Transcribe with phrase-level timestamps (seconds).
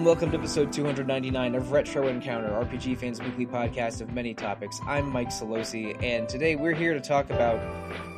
[0.00, 4.80] And welcome to episode 299 of Retro Encounter, RPG fans' weekly podcast of many topics.
[4.86, 7.58] I'm Mike Sollosi, and today we're here to talk about,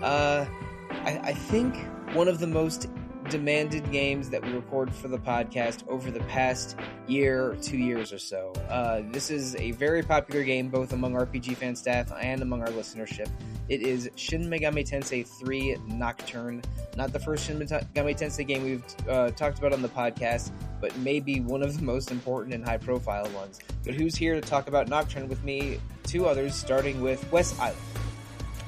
[0.01, 0.47] uh,
[0.89, 1.75] I, I think
[2.15, 2.87] one of the most
[3.33, 8.19] demanded games that we record for the podcast over the past year, two years or
[8.19, 8.53] so.
[8.69, 12.69] Uh, this is a very popular game both among RPG fan staff and among our
[12.69, 13.31] listenership.
[13.71, 16.61] It is Shin Megami Tensei 3 Nocturne.
[16.95, 20.95] Not the first Shin Megami Tensei game we've uh, talked about on the podcast, but
[20.99, 23.61] maybe one of the most important and high profile ones.
[23.83, 25.81] But who's here to talk about Nocturne with me?
[26.03, 27.81] Two others, starting with Wes Iliff.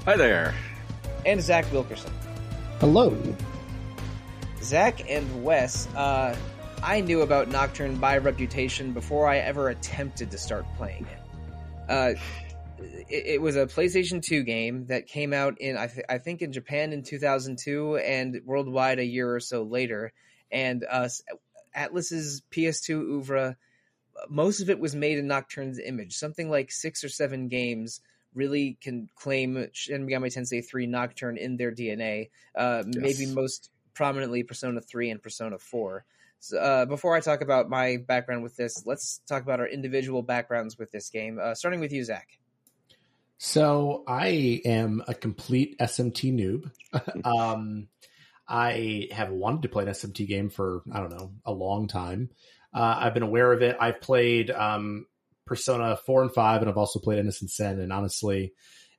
[0.06, 0.54] Hi there.
[1.26, 2.12] And Zach Wilkerson.
[2.80, 3.14] Hello.
[4.64, 6.34] Zach and Wes, uh,
[6.82, 11.90] I knew about Nocturne by reputation before I ever attempted to start playing it.
[11.90, 12.14] Uh,
[13.10, 16.40] it, it, was a PlayStation 2 game that came out in, I, th- I, think,
[16.40, 20.14] in Japan in 2002 and worldwide a year or so later.
[20.50, 21.08] And uh,
[21.76, 23.58] Atlus's PS2 oeuvre,
[24.30, 26.14] most of it was made in Nocturne's image.
[26.14, 28.00] Something like six or seven games
[28.34, 32.30] really can claim Shin Megami Tensei 3 Nocturne in their DNA.
[32.56, 32.96] Uh, yes.
[32.96, 36.04] Maybe most prominently Persona 3 and Persona 4.
[36.40, 40.22] So, uh, before I talk about my background with this, let's talk about our individual
[40.22, 41.38] backgrounds with this game.
[41.42, 42.28] Uh, starting with you, Zach.
[43.38, 47.24] So I am a complete SMT noob.
[47.24, 47.88] um,
[48.46, 52.30] I have wanted to play an SMT game for I don't know a long time.
[52.72, 53.76] Uh, I've been aware of it.
[53.80, 55.06] I've played um,
[55.46, 57.80] Persona four and five, and I've also played Innocent Sin.
[57.80, 58.52] And honestly,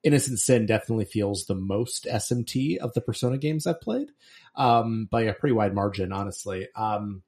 [0.05, 4.11] Innocent Sin definitely feels the most SMT of the Persona games I've played
[4.55, 6.67] um, by a pretty wide margin, honestly.
[6.75, 7.23] Um,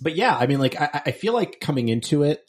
[0.00, 2.48] but yeah, I mean, like I, I feel like coming into it,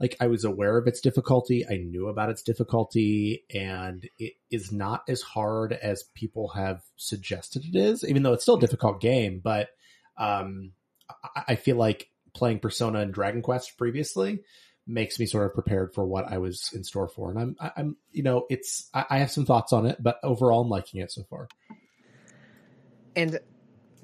[0.00, 1.64] like I was aware of its difficulty.
[1.64, 7.64] I knew about its difficulty, and it is not as hard as people have suggested
[7.64, 8.04] it is.
[8.04, 9.68] Even though it's still a difficult game, but
[10.16, 10.72] um,
[11.08, 14.40] I, I feel like playing Persona and Dragon Quest previously
[14.90, 17.30] makes me sort of prepared for what I was in store for.
[17.30, 20.62] And I'm, I'm, you know, it's I, I have some thoughts on it, but overall,
[20.62, 21.48] I'm liking it so far.
[23.16, 23.38] And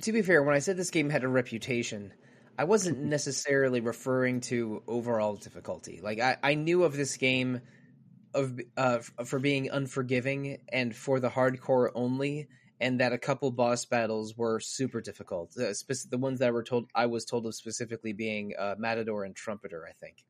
[0.02, 2.12] to be fair, when I said this game had a reputation,
[2.58, 6.00] I wasn't necessarily referring to overall difficulty.
[6.02, 7.60] Like I, I knew of this game
[8.34, 12.48] of uh, for being unforgiving and for the hardcore only,
[12.80, 15.52] and that a couple boss battles were super difficult.
[15.58, 15.72] Uh,
[16.10, 19.86] the ones that were told I was told of specifically being uh, Matador and Trumpeter,
[19.88, 20.24] I think.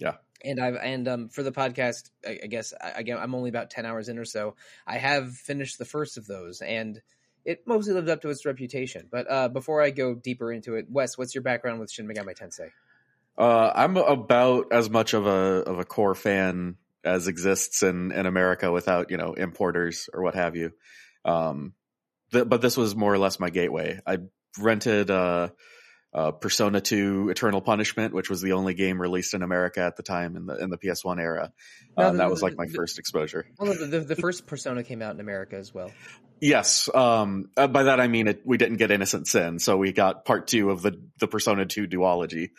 [0.00, 0.14] Yeah.
[0.44, 3.70] And I've and um for the podcast, I, I guess I, again I'm only about
[3.70, 4.54] ten hours in or so.
[4.86, 7.00] I have finished the first of those, and
[7.44, 9.08] it mostly lived up to its reputation.
[9.10, 12.38] But uh, before I go deeper into it, Wes, what's your background with Shin Megami
[12.38, 12.70] Tensei?
[13.36, 18.26] Uh, I'm about as much of a of a core fan as exists in in
[18.26, 20.72] America without you know importers or what have you.
[21.24, 21.74] Um,
[22.32, 24.00] th- but this was more or less my gateway.
[24.06, 24.18] I
[24.58, 25.48] rented uh,
[26.12, 30.02] uh, Persona 2 Eternal Punishment, which was the only game released in America at the
[30.02, 31.52] time in the in the PS1 era.
[31.96, 33.46] Um, that was like my the, first exposure.
[33.58, 35.90] Well, the, the, the, first Persona came out in America as well.
[36.40, 36.88] Yes.
[36.94, 40.24] Um, uh, by that I mean it, we didn't get Innocent Sin, so we got
[40.24, 42.50] part two of the the Persona 2 duology.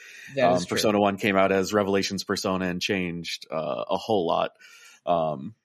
[0.42, 4.52] Um, Persona 1 came out as Revelations Persona and changed uh, a whole lot.
[5.06, 5.56] Um,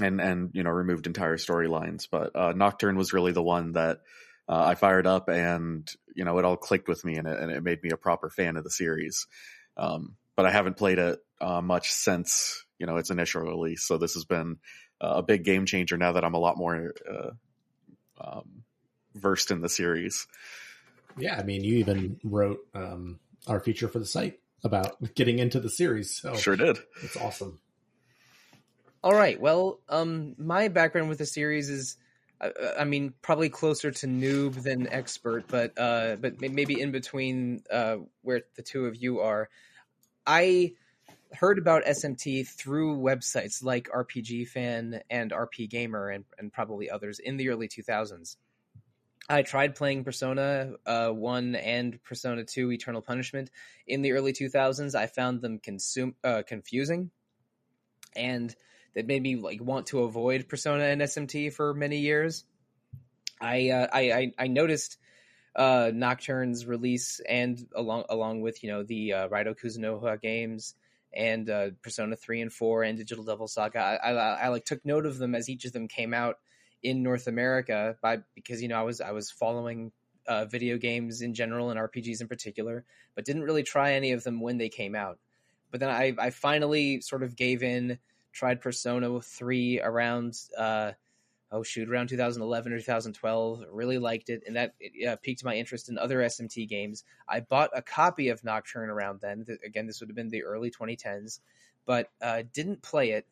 [0.00, 4.00] and and you know removed entire storylines, but uh, Nocturne was really the one that
[4.48, 7.50] uh, I fired up and you know it all clicked with me and it, and
[7.50, 9.26] it made me a proper fan of the series.
[9.76, 13.98] Um, but I haven't played it uh, much since you know its initial release, so
[13.98, 14.58] this has been
[15.00, 17.30] uh, a big game changer now that I'm a lot more uh,
[18.20, 18.64] um,
[19.14, 20.26] versed in the series.
[21.16, 25.60] Yeah, I mean, you even wrote um, our feature for the site about getting into
[25.60, 26.16] the series.
[26.16, 26.78] So sure did.
[27.02, 27.60] It's awesome.
[29.04, 29.40] All right.
[29.40, 31.96] Well, um, my background with the series is
[32.78, 37.96] I mean, probably closer to noob than expert, but uh, but maybe in between uh,
[38.22, 39.48] where the two of you are.
[40.26, 40.74] I
[41.34, 47.36] heard about SMT through websites like RPG Fan and RPGamer and, and probably others in
[47.36, 48.36] the early 2000s.
[49.28, 53.50] I tried playing Persona uh, 1 and Persona 2 Eternal Punishment
[53.86, 54.94] in the early 2000s.
[54.94, 57.10] I found them consume, uh, confusing
[58.14, 58.54] and
[58.94, 62.44] that made me like want to avoid Persona and SMT for many years.
[63.40, 64.98] I uh, I, I noticed
[65.56, 70.74] uh, Nocturne's release and along along with you know the uh, Raidou Kuzunoha games
[71.12, 73.78] and uh, Persona three and four and Digital Devil Saga.
[73.78, 74.12] I, I,
[74.44, 76.38] I, like took note of them as each of them came out
[76.82, 79.92] in North America by because you know I was I was following
[80.26, 82.84] uh, video games in general and RPGs in particular,
[83.14, 85.18] but didn't really try any of them when they came out.
[85.70, 87.98] But then I I finally sort of gave in
[88.32, 90.92] tried Persona 3 around uh,
[91.52, 95.88] oh shoot around 2011 or 2012 really liked it and that it, piqued my interest
[95.88, 97.04] in other smt games.
[97.28, 100.70] I bought a copy of nocturne around then again this would have been the early
[100.70, 101.40] 2010s
[101.84, 103.26] but uh, didn't play it.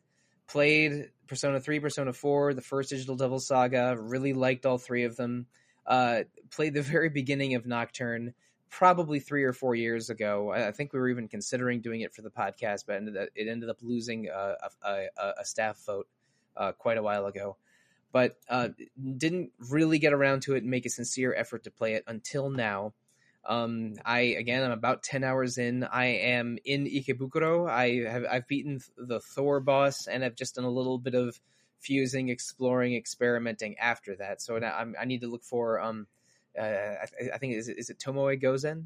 [0.47, 5.15] Played persona 3 persona 4 the first digital devil saga really liked all three of
[5.15, 5.47] them.
[5.85, 6.21] Uh,
[6.51, 8.33] played the very beginning of nocturne
[8.71, 10.51] probably three or four years ago.
[10.51, 13.03] I think we were even considering doing it for the podcast, but
[13.35, 15.07] it ended up losing a, a,
[15.39, 16.07] a staff vote
[16.57, 17.57] uh, quite a while ago
[18.11, 18.69] but uh,
[19.17, 22.49] didn't really get around to it and make a sincere effort to play it until
[22.49, 22.93] now.
[23.45, 25.83] Um, I again, I'm about ten hours in.
[25.83, 27.69] I am in Ikebukuro.
[27.69, 31.39] I have I've beaten the Thor boss, and I've just done a little bit of
[31.79, 34.41] fusing, exploring, experimenting after that.
[34.41, 36.05] So now I'm, i need to look for um,
[36.59, 38.85] uh, I, I, think is it, is it Tomoe Gozen?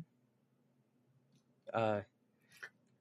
[1.73, 2.01] Uh,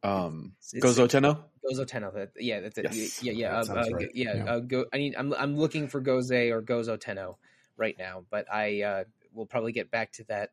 [0.02, 1.44] um, Gozo Tenno.
[1.64, 2.11] Gozo Tenno.
[2.11, 2.87] That, yeah, that's it.
[2.93, 3.22] Yes.
[3.22, 4.11] Yeah, yeah, uh, uh, right.
[4.14, 4.37] yeah.
[4.37, 4.44] yeah.
[4.44, 7.38] Uh, go, I mean, I'm I'm looking for Goze or Gozo Tenno
[7.76, 10.50] right now, but I uh, will probably get back to that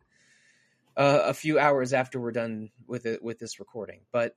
[0.96, 4.02] uh, a few hours after we're done with it with this recording.
[4.12, 4.36] But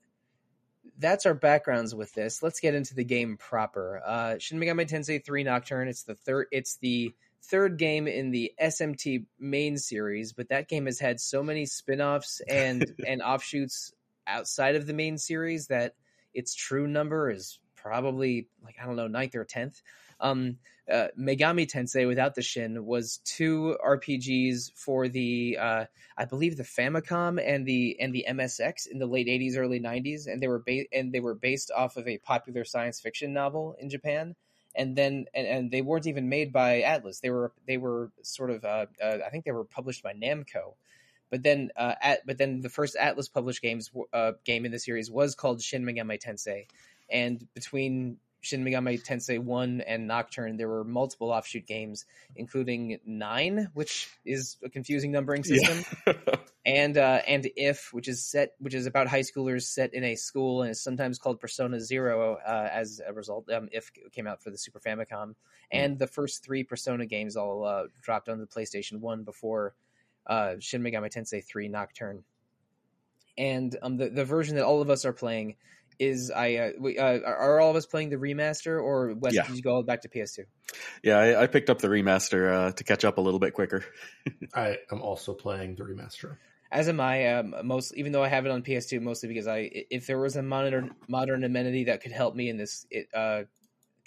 [0.99, 2.43] that's our backgrounds with this.
[2.43, 4.03] Let's get into the game proper.
[4.05, 5.89] Uh, Shin Megami Tensei 3 Nocturne.
[5.89, 6.47] It's the third.
[6.53, 7.15] It's the
[7.51, 12.41] third game in the SMT main series, but that game has had so many spin-offs
[12.49, 13.93] and and offshoots
[14.27, 15.95] outside of the main series that
[16.33, 19.83] its true number is probably like I don't know ninth or tenth.
[20.21, 20.59] Um,
[20.91, 25.85] uh, Megami Tensei without the Shin was two RPGs for the uh,
[26.17, 30.27] I believe the Famicom and the and the MSX in the late '80s, early '90s,
[30.27, 33.77] and they were ba- and they were based off of a popular science fiction novel
[33.79, 34.35] in Japan.
[34.77, 37.21] And then and, and they weren't even made by Atlus.
[37.21, 40.75] They were they were sort of uh, uh I think they were published by Namco.
[41.31, 44.79] But then, uh, at but then the first Atlus published games uh, game in the
[44.79, 46.67] series was called Shin Megami Tensei,
[47.11, 52.05] and between Shin Megami Tensei One and Nocturne, there were multiple offshoot games,
[52.37, 56.37] including Nine, which is a confusing numbering system, yeah.
[56.67, 60.15] and uh, and If, which is set, which is about high schoolers set in a
[60.17, 63.51] school, and is sometimes called Persona Zero uh, as a result.
[63.51, 65.35] Um, if came out for the Super Famicom, mm.
[65.71, 69.75] and the first three Persona games all uh, dropped on the PlayStation One before
[70.27, 72.25] uh, Shin Megami Tensei 3 Nocturne.
[73.37, 75.57] And um, the, the version that all of us are playing
[75.99, 79.47] is I uh, we, uh, are all of us playing the remaster or Wes, yeah.
[79.47, 80.45] did you go back to PS2?
[81.03, 83.85] Yeah, I, I picked up the remaster uh, to catch up a little bit quicker.
[84.55, 86.37] I am also playing the remaster.
[86.71, 87.35] As am I.
[87.35, 90.37] Um, most even though I have it on PS2, mostly because I if there was
[90.37, 93.43] a modern modern amenity that could help me in this, it uh,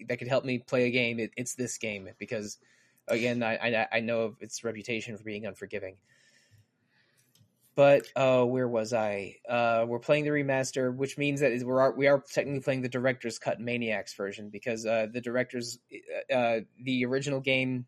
[0.08, 2.58] that could help me play a game, it, it's this game because
[3.08, 5.96] again, I, I, I know of its reputation for being unforgiving.
[7.78, 9.36] But uh, where was I?
[9.48, 13.38] Uh, we're playing the remaster, which means that we're we are technically playing the director's
[13.38, 17.86] cut Maniacs version because uh, the director's uh, uh, the original game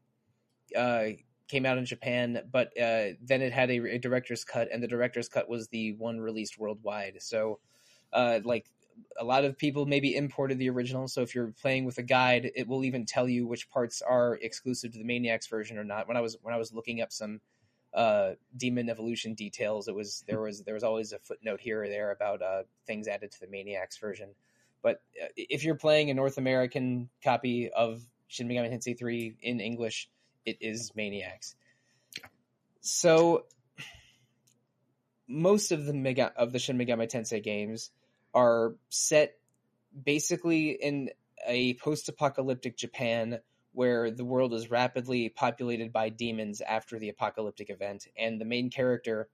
[0.77, 1.05] uh,
[1.47, 5.27] came out in Japan, but then it had a, a, director's cut, and the director's
[5.27, 7.15] cut was the one released worldwide.
[7.19, 7.59] So,
[8.13, 8.67] like
[9.19, 11.07] a lot of people maybe imported the original.
[11.07, 14.37] So if you're playing with a guide, it will even tell you which parts are
[14.43, 16.07] exclusive to the Maniacs version or not.
[16.07, 17.41] When I was when I was looking up some
[17.93, 21.87] uh, demon evolution details, it was there was there was always a footnote here or
[21.87, 24.29] there about uh, things added to the Maniacs version.
[24.81, 29.59] But uh, if you're playing a North American copy of Shin Megami Tensei 3 in
[29.59, 30.09] English,
[30.45, 31.55] it is Maniacs.
[32.81, 33.45] So
[35.27, 37.91] most of the Mega of the Shin Megami Tensei games
[38.33, 39.35] are set
[40.03, 41.09] basically in
[41.47, 43.39] a post-apocalyptic Japan
[43.71, 48.69] where the world is rapidly populated by demons after the apocalyptic event, and the main
[48.69, 49.29] character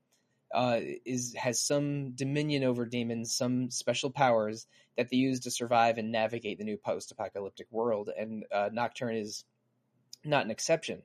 [0.54, 5.98] uh, is has some dominion over demons, some special powers that they use to survive
[5.98, 8.10] and navigate the new post-apocalyptic world.
[8.16, 9.44] And uh, Nocturne is
[10.24, 11.02] not an exception.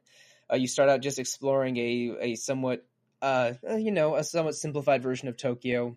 [0.52, 2.86] Uh, you start out just exploring a a somewhat
[3.22, 5.96] uh, you know a somewhat simplified version of Tokyo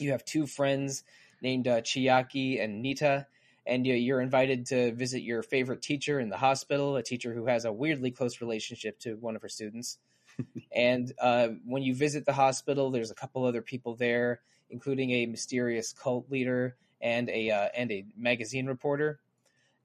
[0.00, 1.04] you have two friends
[1.42, 3.26] named uh, Chiaki and Nitta,
[3.68, 7.66] and you're invited to visit your favorite teacher in the hospital, a teacher who has
[7.66, 9.98] a weirdly close relationship to one of her students.
[10.74, 15.26] and uh, when you visit the hospital, there's a couple other people there, including a
[15.26, 19.20] mysterious cult leader and a uh, and a magazine reporter.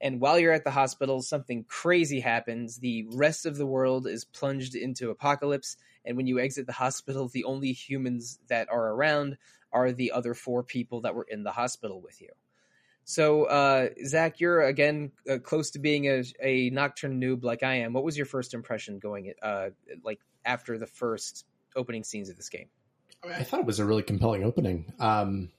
[0.00, 2.78] And while you're at the hospital, something crazy happens.
[2.78, 7.28] The rest of the world is plunged into apocalypse, and when you exit the hospital,
[7.28, 9.36] the only humans that are around
[9.72, 12.30] are the other four people that were in the hospital with you.
[13.04, 17.74] So, uh, Zach, you're again uh, close to being a, a, nocturne noob like I
[17.76, 17.92] am.
[17.92, 19.70] What was your first impression going, uh,
[20.02, 21.44] like after the first
[21.76, 22.68] opening scenes of this game?
[23.22, 24.92] I, mean, I thought it was a really compelling opening.
[24.98, 25.50] Um,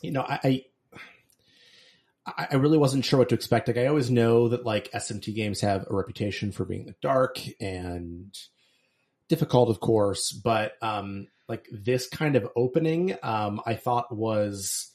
[0.00, 0.64] you know, I,
[2.26, 3.68] I, I really wasn't sure what to expect.
[3.68, 8.36] Like I always know that like SMT games have a reputation for being dark and
[9.28, 14.92] difficult, of course, but um, like this kind of opening, um, I thought was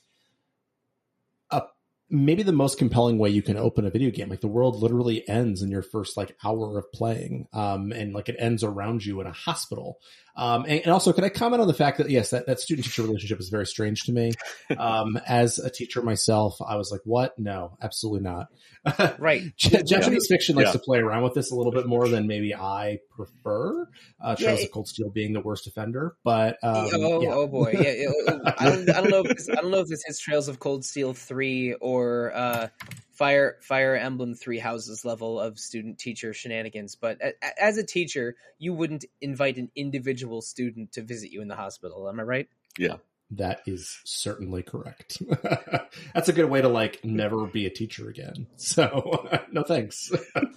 [2.24, 4.30] maybe the most compelling way you can open a video game.
[4.30, 8.30] Like the world literally ends in your first like hour of playing, um, and like
[8.30, 10.00] it ends around you in a hospital.
[10.36, 12.86] Um, and, and, also, can I comment on the fact that yes, that, that student
[12.86, 14.32] teacher relationship is very strange to me.
[14.78, 17.38] Um, as a teacher myself, I was like, "What?
[17.40, 18.48] No, absolutely not."
[19.20, 19.42] right.
[19.58, 20.36] Japanese yeah.
[20.36, 20.74] fiction likes yeah.
[20.74, 23.88] to play around with this a little bit more than maybe I prefer.
[24.22, 27.72] Uh, Trails yeah, of Cold Steel being the worst offender, but um, oh, oh boy,
[27.74, 28.10] yeah.
[28.58, 29.22] I don't, I don't know.
[29.22, 32.68] If this, I don't know if this is Trails of Cold Steel three or uh,
[33.16, 36.96] Fire Fire Emblem Three Houses level of student teacher shenanigans.
[36.96, 41.48] But a, as a teacher, you wouldn't invite an individual student to visit you in
[41.48, 42.10] the hospital.
[42.10, 42.50] Am I right?
[42.78, 42.98] Yeah.
[43.32, 45.22] That is certainly correct.
[46.14, 48.48] That's a good way to like never be a teacher again.
[48.56, 50.12] So no thanks.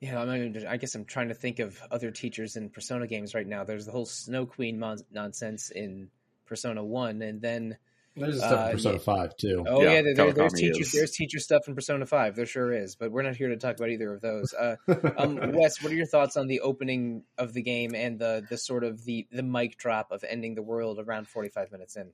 [0.00, 3.34] yeah, I, mean, I guess I'm trying to think of other teachers in Persona games
[3.34, 3.62] right now.
[3.64, 6.10] There's the whole Snow Queen mon- nonsense in
[6.46, 7.76] Persona One, and then
[8.16, 9.02] there's stuff uh, in Persona yeah.
[9.02, 9.64] Five too.
[9.68, 12.34] Oh yeah, yeah there, there, there's teacher there's teacher stuff in Persona Five.
[12.34, 14.54] There sure is, but we're not here to talk about either of those.
[14.54, 14.76] Uh,
[15.18, 18.56] um, Wes, what are your thoughts on the opening of the game and the the
[18.56, 22.10] sort of the the mic drop of ending the world around 45 minutes in?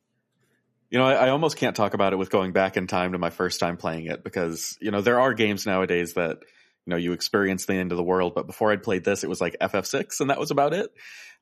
[0.90, 3.18] You know, I, I almost can't talk about it with going back in time to
[3.18, 6.38] my first time playing it because you know there are games nowadays that
[6.84, 9.28] you know you experience the end of the world but before i'd played this it
[9.28, 10.90] was like ff6 and that was about it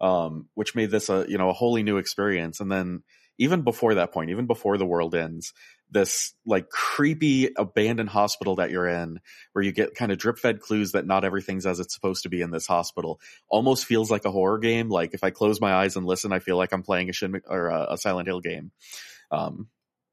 [0.03, 3.03] um, which made this a you know a wholly new experience and then
[3.41, 5.55] even before that point, even before the world ends,
[5.91, 9.19] this like creepy abandoned hospital that you're in,
[9.53, 12.29] where you get kind of drip fed clues that not everything's as it's supposed to
[12.29, 13.19] be in this hospital,
[13.49, 14.91] almost feels like a horror game.
[14.91, 17.41] Like if I close my eyes and listen, I feel like I'm playing a Shin
[17.47, 18.73] or a, a Silent Hill game.
[19.31, 19.69] Um,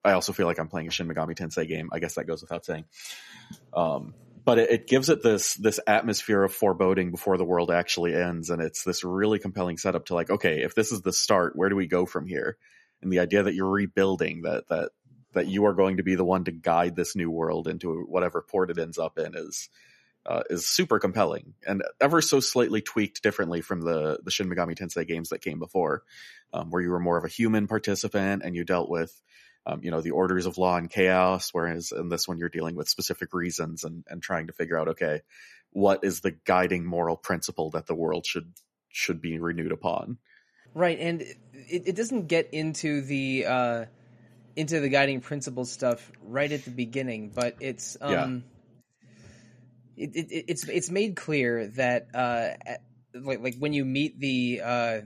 [0.05, 1.89] I also feel like I'm playing a Shin Megami Tensei game.
[1.91, 2.85] I guess that goes without saying.
[3.73, 4.13] Um,
[4.45, 8.49] but it, it, gives it this this atmosphere of foreboding before the world actually ends,
[8.49, 11.67] and it's this really compelling setup to like, okay, if this is the start, where
[11.67, 12.57] do we go from here?
[13.01, 14.91] And the idea that you're rebuilding that that
[15.33, 18.41] that you are going to be the one to guide this new world into whatever
[18.41, 19.69] port it ends up in is
[20.25, 24.75] uh, is super compelling and ever so slightly tweaked differently from the the Shin Megami
[24.75, 26.03] Tensei games that came before,
[26.53, 29.21] um, where you were more of a human participant and you dealt with.
[29.65, 32.75] Um, you know the orders of law and chaos, whereas in this one you're dealing
[32.75, 35.21] with specific reasons and, and trying to figure out okay,
[35.71, 38.53] what is the guiding moral principle that the world should
[38.89, 40.17] should be renewed upon.
[40.77, 43.85] Right, and it, it doesn't get into the uh,
[44.55, 48.43] into the guiding principle stuff right at the beginning, but it's um,
[49.97, 50.05] yeah.
[50.05, 52.49] it, it, it's it's made clear that uh,
[53.15, 55.01] like like when you meet the uh,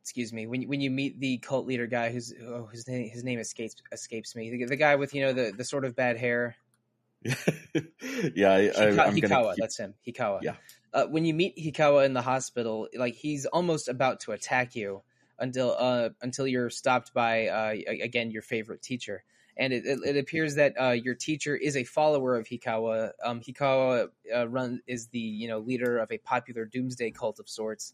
[0.00, 3.22] excuse me when when you meet the cult leader guy who's oh, his name his
[3.22, 6.16] name escapes escapes me the, the guy with you know the the sort of bad
[6.16, 6.56] hair.
[7.22, 9.54] yeah, I, Hika- I, Hikawa.
[9.54, 9.60] Keep...
[9.60, 9.92] That's him.
[10.06, 10.38] Hikawa.
[10.40, 10.54] Yeah
[10.94, 15.02] uh, when you meet Hikawa in the hospital, like he's almost about to attack you
[15.38, 19.24] until uh, until you're stopped by uh, again your favorite teacher.
[19.56, 23.10] And it, it, it appears that uh, your teacher is a follower of Hikawa.
[23.24, 27.48] Um, Hikawa uh, run is the you know leader of a popular doomsday cult of
[27.48, 27.92] sorts.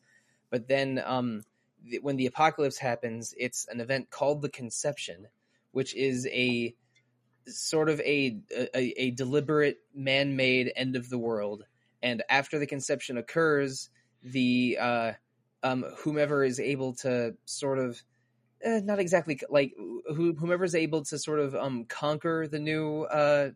[0.50, 1.40] But then um,
[1.88, 5.28] th- when the apocalypse happens, it's an event called the Conception,
[5.72, 6.74] which is a
[7.46, 11.64] sort of a, a, a deliberate man-made end of the world
[12.02, 13.90] and after the conception occurs,
[14.22, 15.12] the uh,
[15.62, 18.02] um, whomever is able to sort of
[18.62, 23.02] eh, not exactly like who, whomever is able to sort of um, conquer the new
[23.02, 23.50] uh,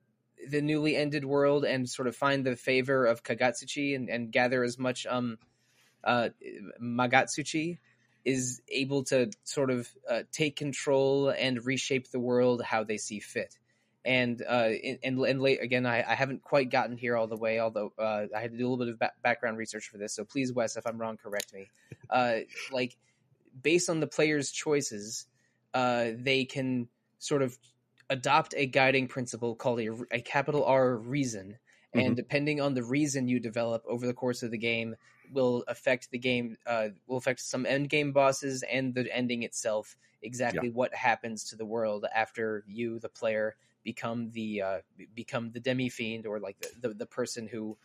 [0.49, 4.63] the newly ended world and sort of find the favor of Kagutsuchi and, and gather
[4.63, 5.39] as much um,
[6.03, 6.29] uh,
[6.83, 7.79] Magatsuchi
[8.25, 13.21] is able to sort of uh, take control and reshape the world how they see
[13.21, 13.59] fit
[14.04, 14.70] and uh,
[15.04, 17.58] and and late again, I, I haven't quite gotten here all the way.
[17.58, 20.14] Although uh, I had to do a little bit of ba- background research for this,
[20.14, 21.70] so please, Wes, if I'm wrong, correct me.
[22.11, 22.40] Uh,
[22.73, 22.96] like
[23.62, 25.26] based on the player's choices,
[25.73, 27.56] uh, they can sort of
[28.11, 31.56] adopt a guiding principle called a, a capital R reason,
[31.94, 32.14] and mm-hmm.
[32.14, 34.96] depending on the reason you develop over the course of the game,
[35.32, 36.58] will affect the game.
[36.66, 39.96] Uh, will affect some end game bosses and the ending itself.
[40.20, 40.75] Exactly yeah.
[40.75, 44.79] what happens to the world after you, the player, become the uh,
[45.14, 47.76] become the demi fiend or like the, the, the person who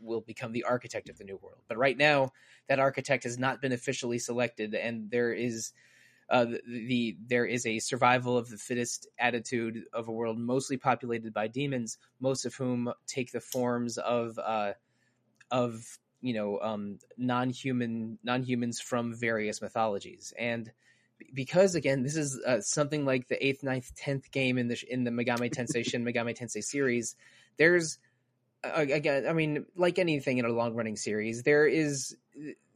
[0.00, 1.60] will become the architect of the new world.
[1.66, 2.32] But right now,
[2.68, 5.72] that architect has not been officially selected, and there is
[6.30, 10.76] uh, the, the, there is a survival of the fittest attitude of a world mostly
[10.76, 14.72] populated by demons, most of whom take the forms of uh,
[15.50, 20.72] of you know um, non-human non-humans from various mythologies and
[21.34, 25.04] because again, this is uh, something like the eighth, ninth, tenth game in the in
[25.04, 27.16] the Megami Tensei Shin Megami Tensei series.
[27.56, 27.98] There's
[28.64, 32.16] uh, again, I mean, like anything in a long running series, there is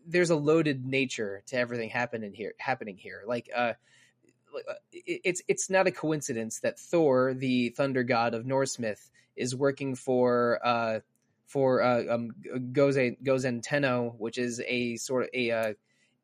[0.07, 2.55] there's a loaded nature to everything happening here.
[2.59, 3.73] Happening here, like uh,
[4.55, 9.57] uh it's it's not a coincidence that Thor, the thunder god of Norse myth, is
[9.57, 11.01] working for uh,
[11.47, 12.31] for uh, um,
[12.73, 15.73] Gozen Gozen Tenno, which is a sort of a uh,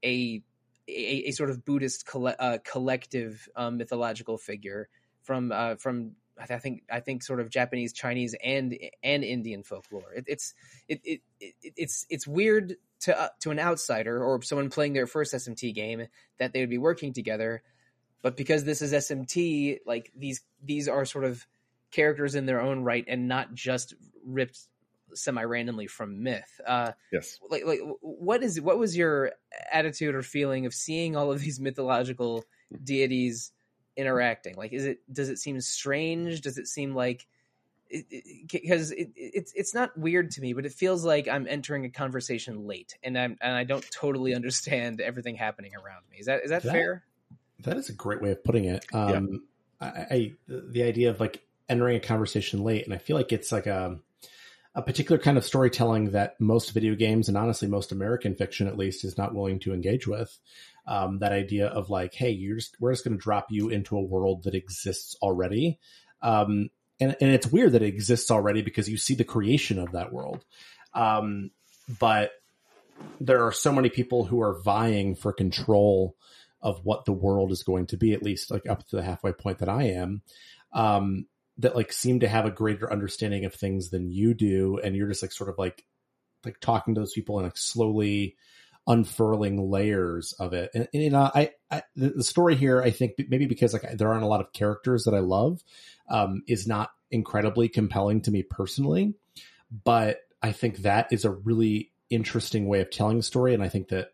[0.05, 0.43] a,
[0.89, 4.89] a, a sort of Buddhist coll- uh, collective um, mythological figure
[5.23, 10.13] from uh, from I think I think sort of Japanese, Chinese, and and Indian folklore.
[10.15, 10.55] It, it's
[10.89, 15.07] it, it, it, it's it's weird to uh, to an outsider or someone playing their
[15.07, 16.07] first SMT game
[16.39, 17.63] that they would be working together,
[18.23, 21.47] but because this is SMT, like these these are sort of
[21.91, 24.61] characters in their own right and not just ripped
[25.15, 26.61] semi randomly from myth.
[26.67, 27.39] Uh, yes.
[27.51, 29.33] Like, like, what is what was your
[29.73, 32.45] attitude or feeling of seeing all of these mythological
[32.83, 33.53] deities
[33.97, 34.57] interacting?
[34.57, 36.41] Like, is it does it seem strange?
[36.41, 37.27] Does it seem like
[38.51, 41.85] because it, it, it's it's not weird to me, but it feels like I'm entering
[41.85, 46.19] a conversation late, and I'm and I don't totally understand everything happening around me.
[46.19, 47.05] Is that is that, that fair?
[47.61, 48.85] That is a great way of putting it.
[48.93, 49.43] Um,
[49.81, 49.89] yeah.
[49.89, 53.53] I, I the idea of like entering a conversation late, and I feel like it's
[53.53, 53.99] like a
[54.79, 58.79] a particular kind of storytelling that most video games and honestly most American fiction at
[58.79, 60.39] least is not willing to engage with.
[60.87, 63.97] Um, that idea of like, hey, you're just we're just going to drop you into
[63.97, 65.81] a world that exists already,
[66.23, 66.71] um,
[67.01, 70.13] and and it's weird that it exists already because you see the creation of that
[70.13, 70.45] world,
[70.95, 71.51] um,
[71.99, 72.31] but
[73.21, 76.15] there are so many people who are vying for control
[76.63, 79.33] of what the world is going to be, at least like up to the halfway
[79.33, 80.23] point that I am.
[80.73, 81.27] Um,
[81.59, 85.09] that like seem to have a greater understanding of things than you do and you're
[85.09, 85.85] just like sort of like
[86.45, 88.37] like talking to those people and like slowly
[88.87, 90.71] unfurling layers of it.
[90.75, 94.09] And, and you know I, I the, story here i think maybe because like there
[94.09, 95.63] aren't a lot of characters that i love
[96.09, 99.15] um is not incredibly compelling to me personally
[99.85, 103.69] but i think that is a really interesting way of telling the story and i
[103.69, 104.13] think that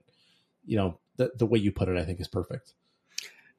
[0.64, 2.74] you know the, the way you put it i think is perfect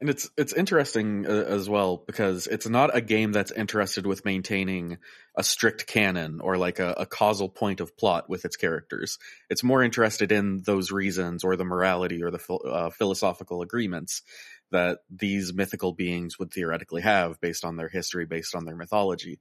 [0.05, 4.23] and it's it's interesting uh, as well because it's not a game that's interested with
[4.23, 4.99] maintaining
[5.35, 9.17] a strict canon or like a, a, causal point of plot with its characters.
[9.49, 14.21] It's more interested in those reasons or the morality or the uh, philosophical agreements
[14.69, 19.39] that these mythical beings would theoretically have based on their history, based on their mythology.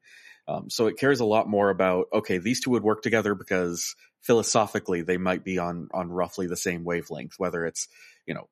[0.49, 3.95] Um, so it cares a lot more about okay, these two would work together because
[4.23, 7.87] philosophically they might be on on roughly the same wavelength, whether it's
[8.25, 8.49] you know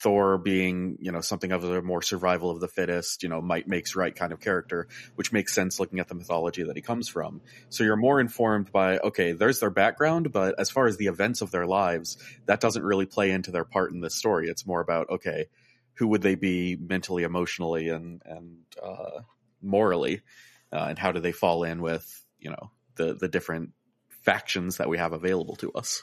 [0.00, 3.68] Thor being, you know, something of a more survival of the fittest, you know, might
[3.68, 7.08] makes right kind of character, which makes sense looking at the mythology that he comes
[7.08, 7.40] from.
[7.68, 11.40] So you're more informed by, okay, there's their background, but as far as the events
[11.40, 14.48] of their lives, that doesn't really play into their part in this story.
[14.48, 15.46] It's more about, okay,
[15.94, 19.20] who would they be mentally, emotionally, and and uh,
[19.60, 20.22] morally,
[20.72, 23.70] uh, and how do they fall in with, you know, the the different
[24.08, 26.02] factions that we have available to us.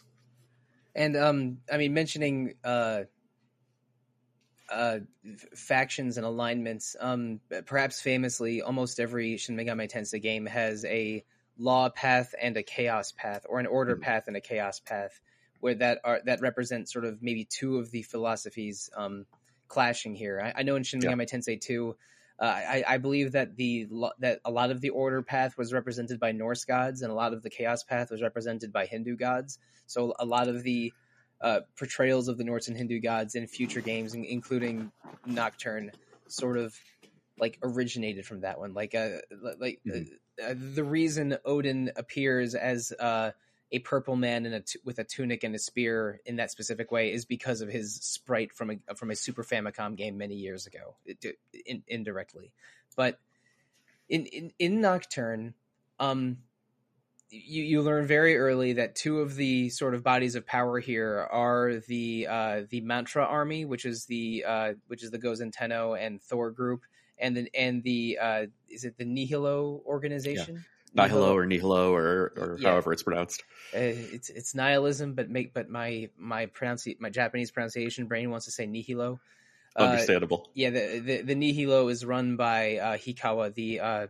[0.95, 3.03] And um, I mean, mentioning uh
[4.71, 4.99] uh,
[5.55, 6.95] factions and alignments.
[6.99, 11.23] Um, perhaps famously, almost every Shin Megami Tensei game has a
[11.57, 14.03] law path and a chaos path, or an order mm-hmm.
[14.03, 15.19] path and a chaos path,
[15.59, 19.25] where that are that represent sort of maybe two of the philosophies um,
[19.67, 20.41] clashing here.
[20.43, 21.37] I, I, know in Shin Megami yeah.
[21.37, 21.95] Tensei two.
[22.39, 26.21] Uh, I, I, believe that the that a lot of the order path was represented
[26.21, 29.59] by Norse gods, and a lot of the chaos path was represented by Hindu gods.
[29.87, 30.93] So a lot of the
[31.41, 34.91] uh, portrayals of the Norse and Hindu gods in future games, including
[35.25, 35.91] Nocturne,
[36.27, 36.75] sort of
[37.39, 38.73] like originated from that one.
[38.73, 39.09] Like, uh,
[39.59, 40.51] like uh, mm-hmm.
[40.51, 43.31] uh, the reason Odin appears as uh,
[43.71, 46.91] a purple man in a t- with a tunic and a spear in that specific
[46.91, 50.67] way is because of his sprite from a from a Super Famicom game many years
[50.67, 52.51] ago, it, in, indirectly.
[52.95, 53.19] But
[54.09, 55.53] in in, in Nocturne,
[55.99, 56.37] um,
[57.31, 61.27] you, you learn very early that two of the sort of bodies of power here
[61.31, 65.93] are the uh, the Mantra Army, which is the uh, which is the Gozen Tenno
[65.93, 66.81] and Thor group,
[67.17, 70.55] and then and the uh, is it the Nihilo organization?
[70.55, 71.07] Yeah.
[71.07, 72.71] Nihilo or Nihilo or, or yeah.
[72.71, 73.43] however it's pronounced.
[73.75, 78.45] Uh, it's it's nihilism, but make but my my pronounci- my Japanese pronunciation brain wants
[78.45, 79.19] to say Nihilo.
[79.75, 80.49] Uh, Understandable.
[80.55, 84.09] yeah, the, the, the Nihilo is run by uh, Hikawa, the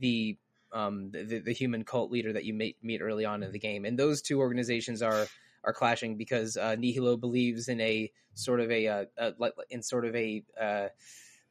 [0.00, 0.36] the
[0.72, 3.84] um, the, the human cult leader that you meet, meet early on in the game.
[3.84, 5.26] And those two organizations are
[5.64, 9.32] are clashing because uh, Nihilo believes in a sort of a, uh, a
[9.70, 10.88] in sort of a uh,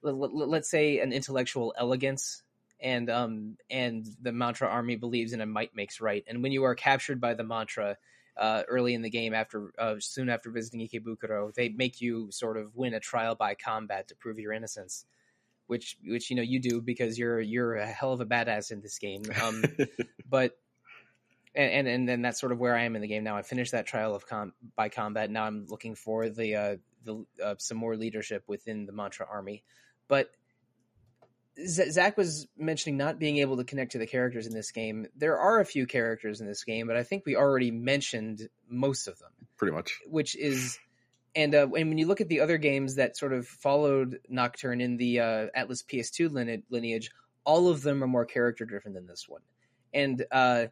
[0.04, 2.44] let's say an intellectual elegance,
[2.82, 6.24] and um, and the Mantra army believes in a might makes right.
[6.28, 7.98] And when you are captured by the Mantra,
[8.38, 11.54] uh, early in the game after uh, soon after visiting Ikebukuro.
[11.54, 15.06] They make you sort of win a trial by combat to prove your innocence,
[15.68, 18.82] which which you know you do because you're you're a hell of a badass in
[18.82, 19.24] this game.
[19.42, 19.64] Um,
[20.30, 20.58] but
[21.56, 23.38] and, and and then that's sort of where I am in the game now.
[23.38, 25.30] I finished that trial of com- by combat.
[25.30, 29.64] Now I'm looking for the uh, the uh, some more leadership within the Mantra army,
[30.08, 30.32] but
[31.68, 35.08] Zach was mentioning not being able to connect to the characters in this game.
[35.16, 39.08] There are a few characters in this game, but I think we already mentioned most
[39.08, 39.32] of them.
[39.58, 40.00] Pretty much.
[40.08, 40.80] Which is,
[41.36, 44.82] and uh, and when you look at the other games that sort of followed Nocturne
[44.82, 47.12] in the uh, Atlus PS2 lineage,
[47.46, 49.42] all of them are more character driven than this one.
[49.94, 50.66] And uh,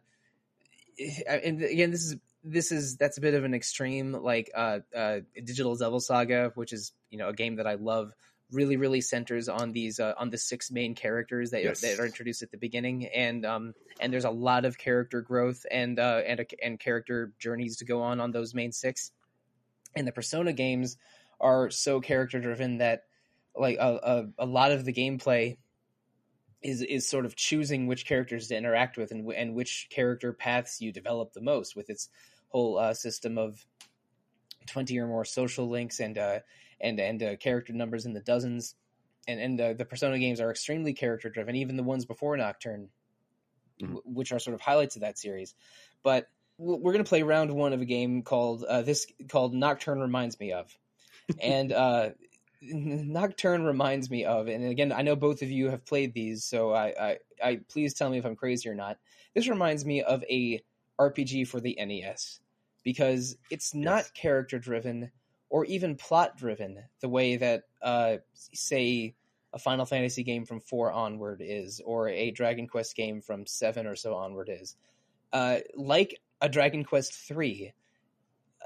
[1.26, 5.20] and again, this is this is that's a bit of an extreme, like uh, uh,
[5.34, 8.12] Digital Devil Saga, which is you know a game that I love
[8.52, 11.80] really really centers on these uh, on the six main characters that, yes.
[11.80, 15.64] that are introduced at the beginning and um and there's a lot of character growth
[15.70, 19.12] and uh and and character journeys to go on on those main six
[19.94, 20.96] and the persona games
[21.40, 23.04] are so character driven that
[23.56, 25.56] like a, a, a lot of the gameplay
[26.62, 30.80] is is sort of choosing which characters to interact with and and which character paths
[30.80, 32.08] you develop the most with its
[32.48, 33.64] whole uh, system of
[34.66, 36.40] 20 or more social links and uh,
[36.80, 38.74] and and uh, character numbers in the dozens.
[39.28, 42.88] And and uh, the Persona games are extremely character driven, even the ones before Nocturne,
[43.80, 43.94] mm-hmm.
[43.94, 45.54] w- which are sort of highlights of that series.
[46.02, 46.28] But
[46.60, 50.38] we're going to play round one of a game called uh, this called Nocturne reminds
[50.38, 50.76] me of,
[51.42, 52.10] and uh,
[52.62, 56.72] Nocturne reminds me of, and again, I know both of you have played these, so
[56.72, 58.98] I, I, I please tell me if I'm crazy or not.
[59.34, 60.62] This reminds me of a
[60.98, 62.40] RPG for the NES
[62.84, 64.10] because it's not yes.
[64.10, 65.10] character driven
[65.48, 69.14] or even plot driven the way that uh, say
[69.52, 73.86] a Final Fantasy game from four onward is, or a Dragon Quest game from seven
[73.86, 74.76] or so onward is.
[75.32, 77.72] Uh, like a Dragon Quest three,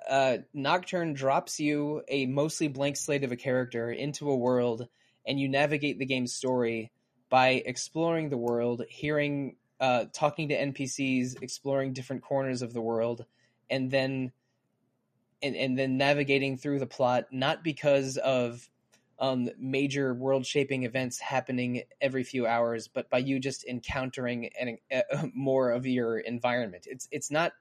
[0.08, 4.88] uh, Nocturne drops you a mostly blank slate of a character into a world,
[5.26, 6.92] and you navigate the game's story
[7.30, 13.24] by exploring the world, hearing, uh, talking to NPCs, exploring different corners of the world,
[13.70, 14.32] and then
[15.42, 18.66] and, and then navigating through the plot, not because of
[19.18, 24.78] um, major world shaping events happening every few hours, but by you just encountering an,
[24.92, 26.86] uh, more of your environment.
[26.88, 27.52] It's it's not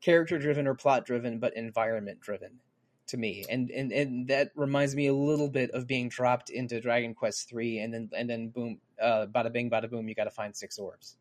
[0.00, 2.60] character driven or plot driven, but environment driven
[3.08, 6.80] to me, and and and that reminds me a little bit of being dropped into
[6.80, 10.24] Dragon Quest three, and then and then boom, uh, bada bing, bada boom, you got
[10.24, 11.16] to find six orbs.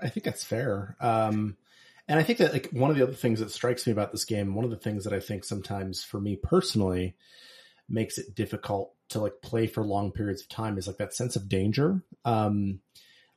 [0.00, 0.96] I think that's fair.
[1.00, 1.56] Um,
[2.08, 4.24] and I think that like one of the other things that strikes me about this
[4.24, 7.16] game, one of the things that I think sometimes for me personally
[7.88, 11.36] makes it difficult to like play for long periods of time is like that sense
[11.36, 12.02] of danger.
[12.24, 12.80] Um,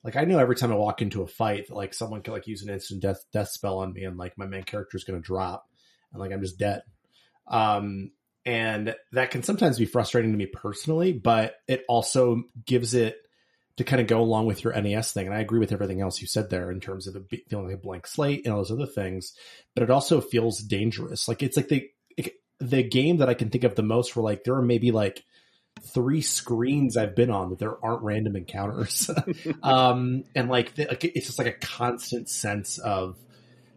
[0.03, 2.47] like I know every time I walk into a fight that like someone could like
[2.47, 5.19] use an instant death death spell on me and like my main character is going
[5.19, 5.67] to drop
[6.11, 6.83] and like I'm just dead.
[7.47, 8.11] Um,
[8.45, 13.17] and that can sometimes be frustrating to me personally, but it also gives it
[13.77, 15.25] to kind of go along with your NES thing.
[15.25, 17.75] And I agree with everything else you said there in terms of the feeling like
[17.75, 19.33] a blank slate and all those other things.
[19.73, 21.27] But it also feels dangerous.
[21.27, 21.89] Like it's like the
[22.59, 25.23] the game that I can think of the most where like there are maybe like
[25.81, 29.09] three screens I've been on that there aren't random encounters.
[29.63, 33.17] um, and like, the, like, it's just like a constant sense of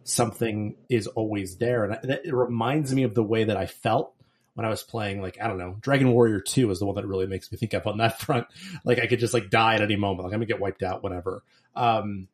[0.03, 1.85] something is always there.
[1.85, 4.13] And it reminds me of the way that I felt
[4.55, 7.07] when I was playing, like, I don't know, Dragon Warrior 2 is the one that
[7.07, 8.47] really makes me think of on that front.
[8.83, 10.25] Like, I could just, like, die at any moment.
[10.25, 11.43] Like, I'm gonna get wiped out, whatever.
[11.75, 12.27] Um,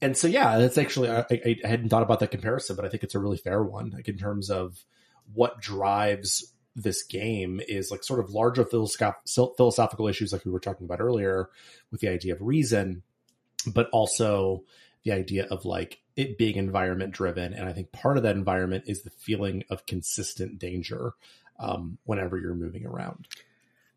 [0.00, 2.88] and so, yeah, that's actually, I, I, I hadn't thought about that comparison, but I
[2.88, 4.78] think it's a really fair one, like, in terms of
[5.34, 10.84] what drives this game is like sort of larger philosophical issues like we were talking
[10.84, 11.48] about earlier
[11.90, 13.02] with the idea of reason
[13.66, 14.62] but also
[15.04, 18.84] the idea of like it being environment driven and i think part of that environment
[18.86, 21.14] is the feeling of consistent danger
[21.58, 23.28] um, whenever you're moving around.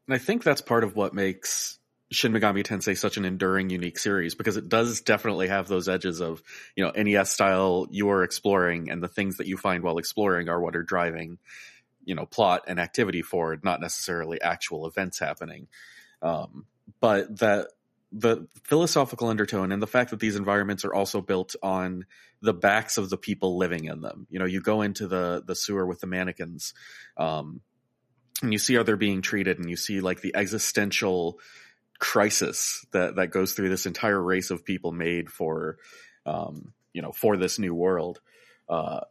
[0.08, 1.79] And I think that's part of what makes
[2.12, 6.22] Shin Megami Tensei such an enduring, unique series because it does definitely have those edges
[6.22, 6.41] of,
[6.76, 10.50] you know, NES style you are exploring and the things that you find while exploring
[10.50, 11.38] are what are driving,
[12.04, 15.67] you know, plot and activity forward, not necessarily actual events happening.
[16.22, 16.65] Um,
[17.00, 17.67] but that
[18.12, 22.06] the philosophical undertone and the fact that these environments are also built on
[22.41, 24.26] the backs of the people living in them.
[24.30, 26.74] You know, you go into the the sewer with the mannequins,
[27.17, 27.62] um,
[28.41, 31.39] and you see how they're being treated, and you see like the existential
[32.00, 35.78] crisis that that goes through this entire race of people made for,
[36.26, 38.20] um, you know, for this new world.
[38.68, 39.02] Uh,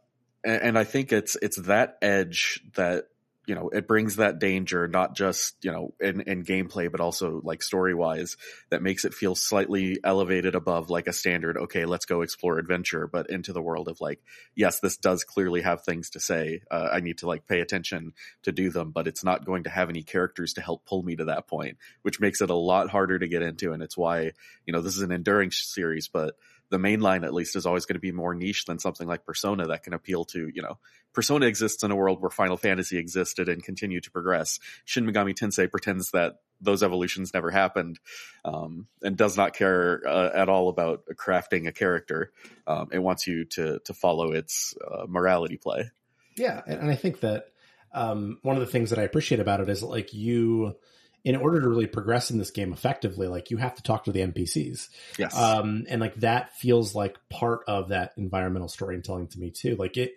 [0.43, 3.05] and, and I think it's it's that edge that
[3.49, 7.41] you know it brings that danger not just you know in, in gameplay but also
[7.43, 8.37] like story wise
[8.69, 13.07] that makes it feel slightly elevated above like a standard okay let's go explore adventure
[13.07, 14.21] but into the world of like
[14.53, 18.13] yes this does clearly have things to say uh, i need to like pay attention
[18.43, 21.15] to do them but it's not going to have any characters to help pull me
[21.15, 24.31] to that point which makes it a lot harder to get into and it's why
[24.67, 26.35] you know this is an enduring series but
[26.69, 29.25] the main line at least is always going to be more niche than something like
[29.25, 30.77] Persona that can appeal to, you know,
[31.13, 34.59] Persona exists in a world where Final Fantasy existed and continued to progress.
[34.85, 37.99] Shin Megami Tensei pretends that those evolutions never happened
[38.45, 42.31] um, and does not care uh, at all about crafting a character.
[42.67, 45.89] Um, it wants you to to follow its uh, morality play.
[46.35, 47.47] Yeah, and I think that
[47.93, 50.75] um, one of the things that I appreciate about it is like you
[51.23, 54.11] in order to really progress in this game effectively, like you have to talk to
[54.11, 54.89] the NPCs.
[55.17, 55.35] Yes.
[55.35, 59.75] Um, and like that feels like part of that environmental storytelling to me too.
[59.75, 60.13] Like it,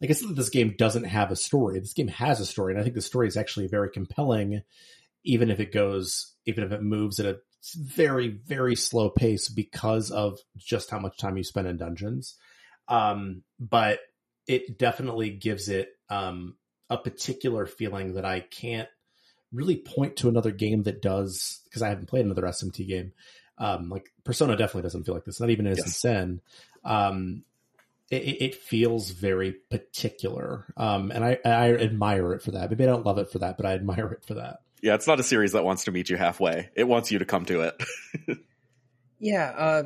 [0.00, 1.78] like I said, this game doesn't have a story.
[1.80, 4.62] This game has a story, and I think the story is actually very compelling,
[5.24, 7.38] even if it goes, even if it moves at a
[7.74, 12.36] very, very slow pace because of just how much time you spend in dungeons.
[12.88, 14.00] Um, but
[14.46, 16.56] it definitely gives it um,
[16.90, 18.88] a particular feeling that I can't
[19.54, 23.12] really point to another game that does because I haven't played another SMT game.
[23.56, 25.40] Um, like Persona definitely doesn't feel like this.
[25.40, 26.00] Not even Innocent yes.
[26.00, 26.40] Sin.
[26.84, 27.44] Um,
[28.10, 32.68] it, it, feels very particular, um, and I, I admire it for that.
[32.68, 34.58] Maybe I don't love it for that, but I admire it for that.
[34.82, 36.68] Yeah, it's not a series that wants to meet you halfway.
[36.74, 37.82] It wants you to come to it.
[39.18, 39.82] yeah, uh,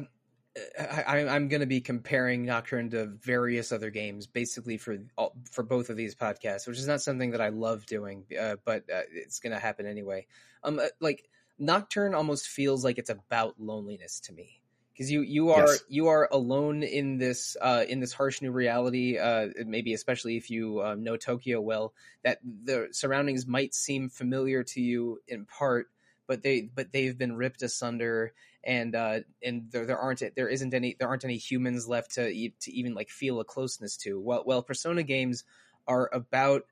[0.78, 5.62] I, am going to be comparing Nocturne to various other games, basically for all, for
[5.62, 9.02] both of these podcasts, which is not something that I love doing, uh, but uh,
[9.12, 10.26] it's going to happen anyway.
[10.62, 14.60] Um, uh, like Nocturne almost feels like it's about loneliness to me
[14.98, 15.84] because you you are yes.
[15.88, 19.16] you are alone in this uh, in this harsh new reality.
[19.16, 21.94] Uh, maybe especially if you uh, know Tokyo well,
[22.24, 25.88] that the surroundings might seem familiar to you in part,
[26.26, 28.32] but they but they've been ripped asunder
[28.68, 32.50] and uh, and there, there aren't there isn't any there aren't any humans left to
[32.60, 34.20] to even like feel a closeness to.
[34.20, 35.44] Well, well, Persona games
[35.86, 36.64] are about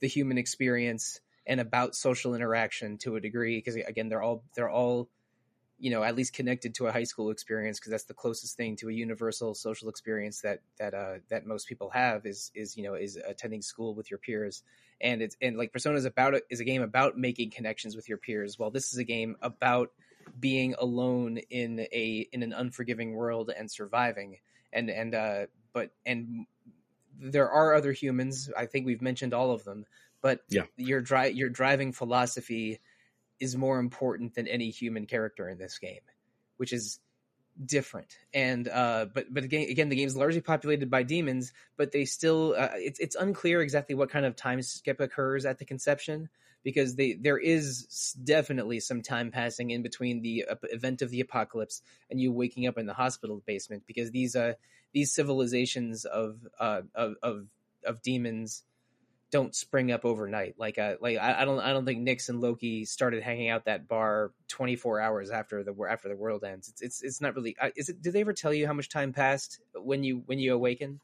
[0.00, 4.70] the human experience and about social interaction to a degree because again they're all they're
[4.70, 5.10] all
[5.78, 8.74] you know at least connected to a high school experience because that's the closest thing
[8.76, 12.82] to a universal social experience that that uh, that most people have is is you
[12.82, 14.62] know is attending school with your peers
[15.02, 18.16] and it's and like persona is about is a game about making connections with your
[18.16, 19.90] peers well this is a game about
[20.40, 24.38] being alone in a in an unforgiving world and surviving.
[24.72, 26.46] And and uh but and
[27.18, 28.50] there are other humans.
[28.56, 29.86] I think we've mentioned all of them.
[30.20, 30.62] But yeah.
[30.76, 32.80] your dri- your driving philosophy
[33.40, 36.00] is more important than any human character in this game
[36.62, 37.00] which is
[37.66, 38.16] different.
[38.32, 42.54] And uh but but again again the game's largely populated by demons but they still
[42.56, 46.28] uh, it's it's unclear exactly what kind of time skip occurs at the conception
[46.62, 51.82] because they there is definitely some time passing in between the event of the apocalypse
[52.10, 54.54] and you waking up in the hospital basement because these uh
[54.92, 57.46] these civilizations of uh of of,
[57.84, 58.64] of demons
[59.32, 60.54] don't spring up overnight.
[60.58, 63.64] Like, uh, like I, I, don't, I don't think Nyx and Loki started hanging out
[63.64, 66.68] that bar 24 hours after the after the world ends.
[66.68, 67.56] It's, it's, it's not really.
[67.60, 68.00] Uh, is it?
[68.00, 71.00] Did they ever tell you how much time passed when you when you awaken?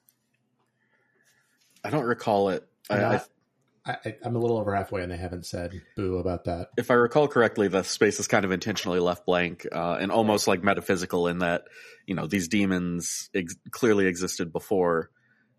[1.82, 2.68] I don't recall it.
[2.90, 3.20] I, I,
[3.86, 6.68] I, am a little over halfway, and they haven't said boo about that.
[6.76, 10.46] If I recall correctly, the space is kind of intentionally left blank uh, and almost
[10.46, 11.64] like metaphysical in that
[12.06, 15.10] you know these demons ex- clearly existed before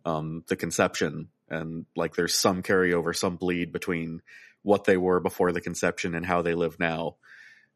[0.06, 4.22] um, the conception, and like there's some carryover, some bleed between
[4.62, 7.16] what they were before the conception and how they live now.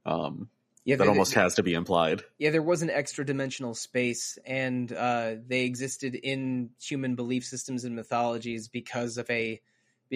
[0.06, 0.50] Um,
[0.86, 2.24] yeah, that they, almost has to be implied.
[2.38, 7.86] Yeah, there was an extra dimensional space, and uh, they existed in human belief systems
[7.86, 9.62] and mythologies because of a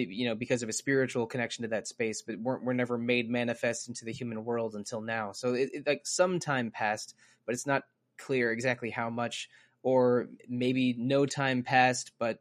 [0.02, 3.28] you know because of a spiritual connection to that space but weren't were never made
[3.30, 5.32] manifest into the human world until now.
[5.32, 7.14] So it, it, like some time passed
[7.46, 7.84] but it's not
[8.16, 9.48] clear exactly how much
[9.82, 12.40] or maybe no time passed but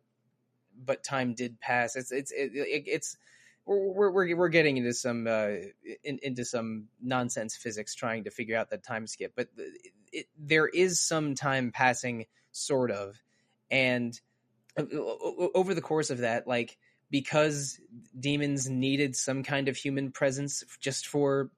[0.86, 1.96] but time did pass.
[1.96, 3.18] It's it's it, it's
[3.66, 5.50] we're, we're we're getting into some uh,
[6.04, 9.50] in, into some nonsense physics trying to figure out that time skip but
[10.12, 13.22] it, there is some time passing sort of.
[13.70, 14.20] And
[15.56, 16.78] over the course of that like
[17.10, 17.80] because
[18.20, 21.50] demons needed some kind of human presence just for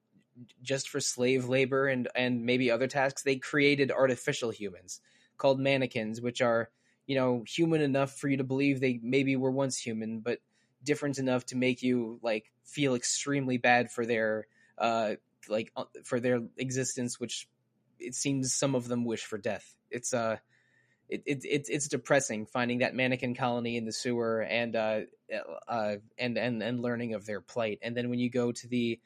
[0.61, 5.01] just for slave labor and and maybe other tasks they created artificial humans
[5.37, 6.69] called mannequins which are
[7.07, 10.39] you know human enough for you to believe they maybe were once human but
[10.83, 15.15] different enough to make you like feel extremely bad for their uh
[15.49, 17.49] like uh, for their existence which
[17.99, 19.75] it seems some of them wish for death.
[19.91, 20.37] It's uh
[21.09, 25.01] it, it, it's depressing finding that mannequin colony in the sewer and uh,
[25.67, 27.79] uh, and and and learning of their plight.
[27.81, 28.99] And then when you go to the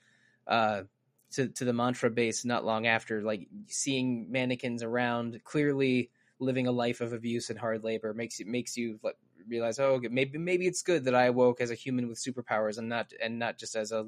[0.47, 0.83] uh,
[1.31, 6.71] to to the mantra base not long after, like seeing mannequins around, clearly living a
[6.71, 8.99] life of abuse and hard labor makes it makes you
[9.47, 12.77] realize, oh, okay, maybe maybe it's good that I awoke as a human with superpowers
[12.77, 14.05] and not and not just as a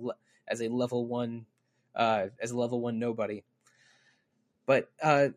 [0.47, 1.45] as a level one
[1.95, 3.43] uh, as a level one nobody.
[4.65, 5.29] But uh,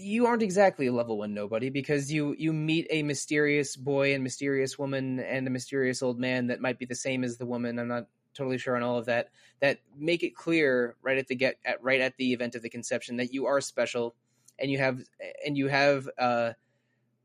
[0.00, 4.24] you aren't exactly a level one nobody because you you meet a mysterious boy and
[4.24, 7.78] mysterious woman and a mysterious old man that might be the same as the woman.
[7.78, 9.28] I'm not totally sure on all of that.
[9.60, 12.70] That make it clear right at the get at right at the event of the
[12.70, 14.14] conception that you are special
[14.58, 15.00] and you have
[15.46, 16.52] and you have uh,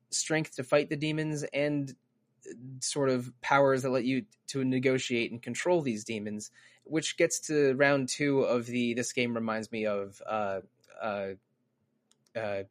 [0.10, 1.96] strength to fight the demons and
[2.80, 6.52] sort of powers that let you to negotiate and control these demons.
[6.84, 10.22] Which gets to round two of the this game reminds me of.
[10.28, 10.60] Uh,
[11.02, 11.30] uh,
[12.36, 12.64] uh,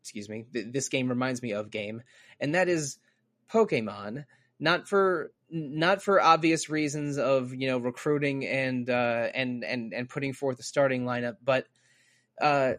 [0.00, 2.02] excuse me, th- this game reminds me of game,
[2.40, 2.98] and that is
[3.50, 4.24] Pokemon.
[4.60, 10.08] Not for not for obvious reasons of you know recruiting and uh, and and and
[10.08, 11.66] putting forth a starting lineup, but
[12.40, 12.74] uh,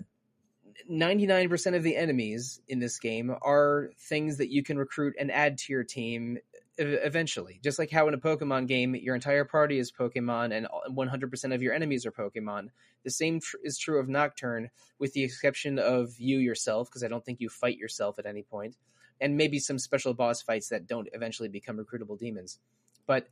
[0.89, 5.57] 99% of the enemies in this game are things that you can recruit and add
[5.59, 6.37] to your team
[6.77, 7.59] eventually.
[7.63, 11.61] Just like how in a Pokemon game, your entire party is Pokemon and 100% of
[11.61, 12.69] your enemies are Pokemon.
[13.03, 17.07] The same tr- is true of Nocturne, with the exception of you yourself, because I
[17.07, 18.75] don't think you fight yourself at any point,
[19.21, 22.59] and maybe some special boss fights that don't eventually become recruitable demons.
[23.05, 23.27] But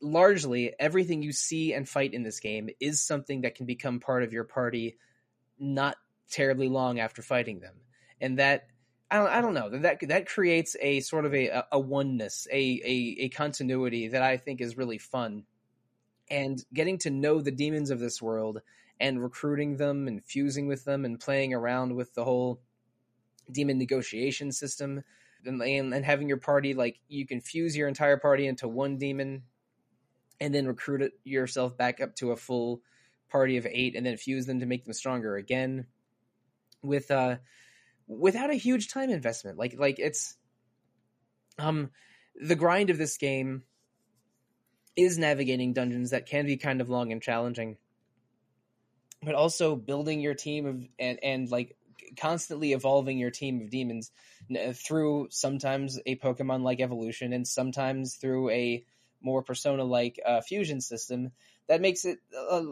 [0.00, 4.22] largely, everything you see and fight in this game is something that can become part
[4.22, 4.96] of your party
[5.58, 5.96] not
[6.30, 7.74] terribly long after fighting them.
[8.20, 8.66] And that
[9.12, 9.68] I don't, I don't know.
[9.68, 14.38] That that creates a sort of a a oneness, a, a a continuity that I
[14.38, 15.44] think is really fun,
[16.30, 18.62] and getting to know the demons of this world
[18.98, 22.62] and recruiting them and fusing with them and playing around with the whole
[23.50, 25.02] demon negotiation system
[25.44, 25.60] and,
[25.92, 29.42] and having your party like you can fuse your entire party into one demon
[30.40, 32.80] and then recruit it yourself back up to a full
[33.28, 35.86] party of eight and then fuse them to make them stronger again
[36.82, 37.36] with uh
[38.18, 39.58] without a huge time investment.
[39.58, 40.36] Like like it's
[41.58, 41.90] um
[42.34, 43.62] the grind of this game
[44.96, 47.76] is navigating dungeons that can be kind of long and challenging
[49.22, 51.76] but also building your team of and and like
[52.18, 54.10] constantly evolving your team of demons
[54.74, 58.84] through sometimes a pokemon like evolution and sometimes through a
[59.22, 61.30] more persona like uh, fusion system
[61.68, 62.62] that makes it uh,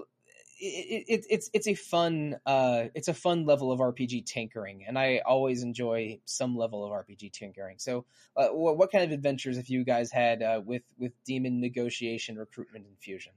[0.61, 4.99] it, it, it's it's a fun uh, it's a fun level of RPG tinkering, and
[4.99, 7.79] I always enjoy some level of RPG tinkering.
[7.79, 8.05] So,
[8.37, 12.37] uh, what, what, kind of adventures have you guys had uh, with with demon negotiation,
[12.37, 13.33] recruitment, and fusion?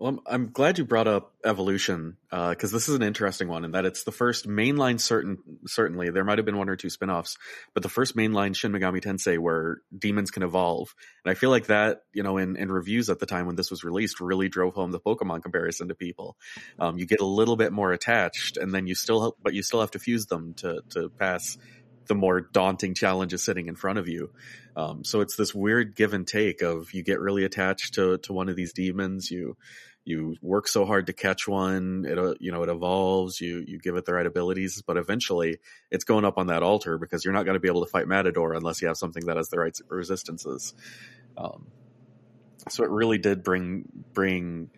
[0.00, 3.72] Well, I'm, glad you brought up evolution because uh, this is an interesting one in
[3.72, 4.98] that it's the first mainline.
[4.98, 5.36] Certain
[5.66, 7.36] certainly there might have been one or two spinoffs,
[7.74, 11.66] but the first mainline Shin Megami Tensei where demons can evolve, and I feel like
[11.66, 14.72] that you know in, in reviews at the time when this was released really drove
[14.72, 16.38] home the Pokemon comparison to people.
[16.78, 19.62] Um, you get a little bit more attached, and then you still help, but you
[19.62, 21.58] still have to fuse them to to pass
[22.06, 24.32] the more daunting challenges sitting in front of you.
[24.76, 28.32] Um, so it's this weird give and take of you get really attached to to
[28.32, 29.56] one of these demons, you
[30.10, 33.78] you work so hard to catch one it uh, you know it evolves you you
[33.78, 35.58] give it the right abilities but eventually
[35.90, 38.06] it's going up on that altar because you're not going to be able to fight
[38.06, 40.74] matador unless you have something that has the right resistances.
[41.36, 41.66] Um,
[42.68, 44.70] so it really did bring bring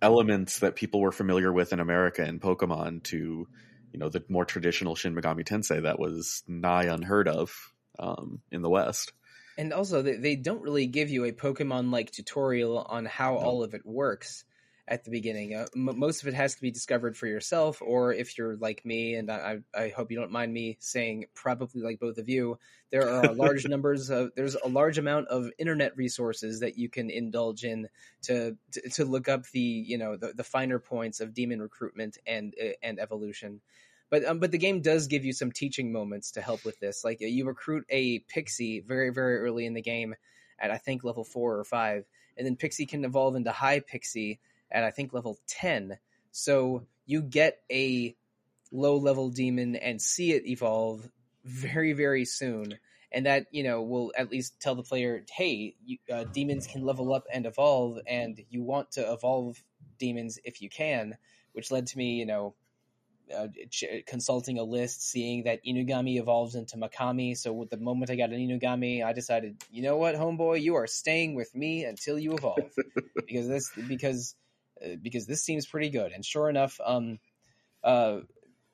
[0.00, 3.48] elements that people were familiar with in america and pokemon to
[3.92, 8.62] you know the more traditional shin megami tensei that was nigh unheard of um, in
[8.62, 9.12] the west.
[9.56, 13.38] And also they, they don't really give you a pokemon like tutorial on how no.
[13.38, 14.44] all of it works
[14.88, 15.54] at the beginning.
[15.54, 18.84] Uh, m- most of it has to be discovered for yourself, or if you're like
[18.84, 22.58] me, and I, I hope you don't mind me saying, probably like both of you,
[22.90, 27.10] there are large numbers of there's a large amount of internet resources that you can
[27.10, 27.88] indulge in
[28.22, 32.18] to to, to look up the you know the, the finer points of demon recruitment
[32.26, 33.60] and uh, and evolution.
[34.10, 37.04] But um, but the game does give you some teaching moments to help with this.
[37.04, 40.14] Like you recruit a pixie very very early in the game
[40.58, 42.06] at I think level four or five,
[42.36, 44.40] and then pixie can evolve into high pixie
[44.70, 45.98] at I think level 10.
[46.30, 48.14] So you get a
[48.70, 51.08] low level demon and see it evolve
[51.44, 52.78] very very soon.
[53.10, 56.84] And that you know will at least tell the player hey you, uh, demons can
[56.84, 59.62] level up and evolve and you want to evolve
[59.98, 61.16] demons if you can
[61.52, 62.54] which led to me you know
[63.34, 63.48] uh,
[64.06, 68.30] consulting a list seeing that inugami evolves into makami so with the moment i got
[68.30, 72.34] an inugami i decided you know what homeboy you are staying with me until you
[72.34, 72.58] evolve.
[73.26, 74.34] Because this because
[75.02, 76.12] because this seems pretty good.
[76.12, 77.18] And sure enough, um,
[77.82, 78.20] uh,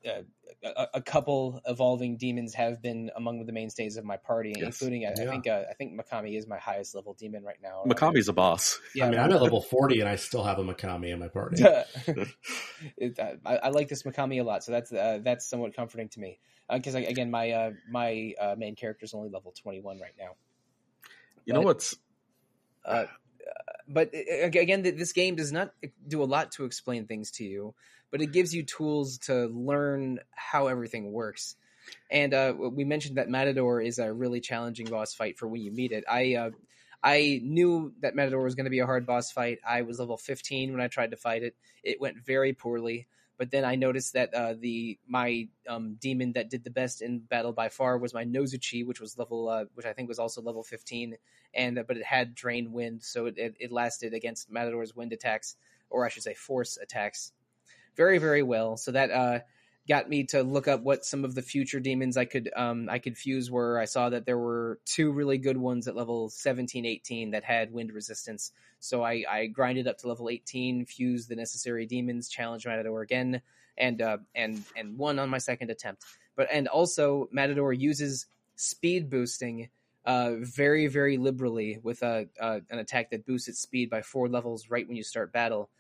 [0.07, 0.23] uh,
[0.63, 4.67] a, a, couple evolving demons have been among the mainstays of my party, yes.
[4.67, 5.25] including I, yeah.
[5.25, 7.83] I think uh, I think Makami is my highest level demon right now.
[7.87, 8.79] Makami's a boss.
[8.95, 11.29] Yeah, I mean I'm at level forty and I still have a Makami in my
[11.29, 11.63] party.
[12.99, 16.11] it, uh, I, I, like this Makami a lot, so that's uh, that's somewhat comforting
[16.11, 16.39] to me.
[16.71, 20.33] Because again, my my main character is only level twenty one right now.
[21.47, 21.97] You but, know what's
[23.89, 24.11] but
[24.43, 25.73] again, this game does not
[26.07, 27.75] do a lot to explain things to you,
[28.11, 31.57] but it gives you tools to learn how everything works.
[32.11, 35.71] And uh, we mentioned that Matador is a really challenging boss fight for when you
[35.71, 36.05] meet it.
[36.11, 36.51] I uh,
[37.03, 39.59] I knew that Matador was going to be a hard boss fight.
[39.67, 41.55] I was level 15 when I tried to fight it.
[41.83, 43.07] It went very poorly.
[43.37, 47.19] But then I noticed that uh, the my um, demon that did the best in
[47.19, 50.41] battle by far was my Nozuchi, which was level, uh, which I think was also
[50.41, 51.17] level 15,
[51.55, 55.13] and uh, but it had drain wind, so it, it, it lasted against Matador's wind
[55.13, 55.57] attacks,
[55.91, 57.33] or I should say force attacks,
[57.97, 58.77] very very well.
[58.77, 59.41] So that uh,
[59.89, 62.99] got me to look up what some of the future demons I could um, I
[62.99, 63.79] could fuse were.
[63.79, 67.73] I saw that there were two really good ones at level 17, 18 that had
[67.73, 68.53] wind resistance.
[68.85, 73.41] So I, I grinded up to level 18, fused the necessary demons, challenged Matador again,
[73.79, 76.05] and uh, and and won on my second attempt.
[76.37, 78.27] But and also Matador uses
[78.57, 79.71] speed boosting
[80.05, 84.69] uh, very very liberally with a an attack that boosts its speed by four levels
[84.69, 85.71] right when you start battle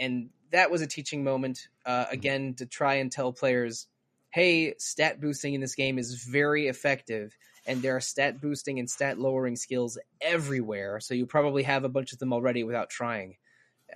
[0.00, 3.86] and that was a teaching moment uh, again to try and tell players
[4.30, 7.36] hey stat boosting in this game is very effective
[7.68, 11.88] and there are stat boosting and stat lowering skills everywhere so you probably have a
[11.88, 13.36] bunch of them already without trying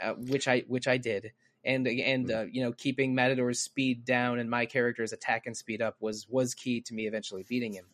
[0.01, 1.33] uh, which i which i did
[1.65, 2.37] and and hmm.
[2.37, 6.29] uh, you know keeping matador's speed down and my character's attack and speed up was
[6.29, 7.87] was key to me eventually beating him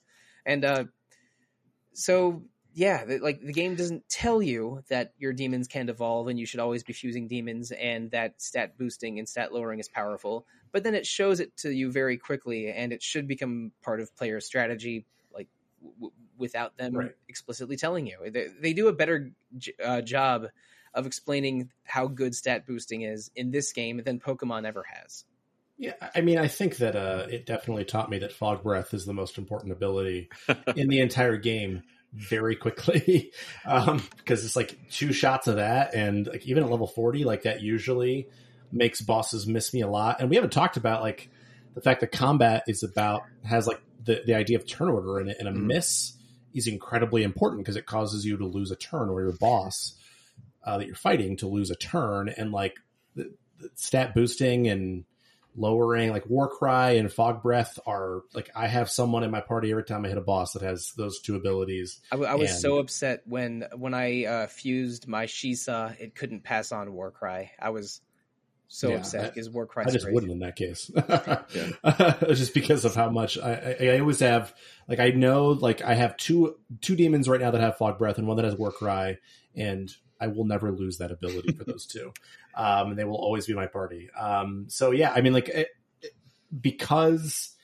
[0.44, 0.84] and uh,
[1.92, 2.42] so
[2.78, 6.60] yeah, like the game doesn't tell you that your demons can evolve and you should
[6.60, 10.46] always be fusing demons and that stat boosting and stat lowering is powerful.
[10.70, 14.14] But then it shows it to you very quickly and it should become part of
[14.14, 15.06] player strategy,
[15.82, 17.14] w- without them right.
[17.28, 18.18] explicitly telling you.
[18.30, 20.46] They, they do a better j- uh, job
[20.94, 25.24] of explaining how good stat boosting is in this game than Pokemon ever has.
[25.76, 29.06] Yeah, I mean, I think that uh, it definitely taught me that fog breath is
[29.06, 30.28] the most important ability
[30.76, 33.32] in the entire game very quickly
[33.64, 37.42] um, because it's like two shots of that, and like even at level forty, like
[37.42, 38.28] that usually
[38.72, 40.20] makes bosses miss me a lot.
[40.20, 41.30] And we haven't talked about like
[41.74, 45.28] the fact that combat is about has like the the idea of turn order in
[45.28, 45.66] it, and a mm.
[45.66, 46.14] miss
[46.54, 49.94] is incredibly important because it causes you to lose a turn or your boss
[50.64, 52.74] uh, that you're fighting to lose a turn, and like
[53.14, 53.30] the,
[53.60, 55.04] the stat boosting and
[55.54, 59.84] lowering like Warcry and Fog Breath are like I have someone in my party every
[59.84, 62.00] time I hit a boss that has those two abilities.
[62.10, 62.58] I, I was and...
[62.60, 67.50] so upset when when I uh, fused my Shisa, it couldn't pass on Warcry.
[67.60, 68.00] I was
[68.68, 69.84] so yeah, upset because Warcry.
[69.86, 70.90] I just wouldn't in that case,
[72.36, 74.54] just because of how much I, I, I, always have.
[74.86, 78.18] Like I know, like I have two two demons right now that have Fog Breath
[78.18, 79.16] and one that has war cry,
[79.56, 79.90] and
[80.20, 82.12] I will never lose that ability for those two.
[82.54, 84.10] Um, and they will always be my party.
[84.18, 85.68] Um, so yeah, I mean, like it,
[86.60, 87.54] because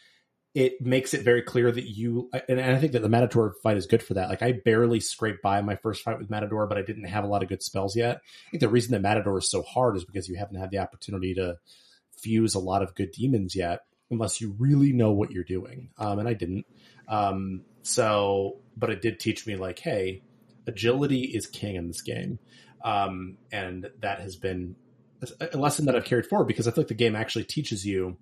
[0.55, 3.87] it makes it very clear that you and I think that the Matador fight is
[3.87, 4.29] good for that.
[4.29, 7.27] Like I barely scraped by my first fight with Matador, but I didn't have a
[7.27, 8.19] lot of good spells yet.
[8.47, 10.79] I think the reason that Matador is so hard is because you haven't had the
[10.79, 11.57] opportunity to
[12.17, 13.81] fuse a lot of good demons yet,
[14.11, 15.91] unless you really know what you're doing.
[15.99, 16.67] Um, and I didn't.
[17.09, 20.23] Um, so, but it did teach me like, hey,
[20.69, 22.39] agility is king in this game.
[22.85, 24.77] Um, and that has been
[25.41, 28.19] a lesson that I've carried forward because I feel like the game actually teaches you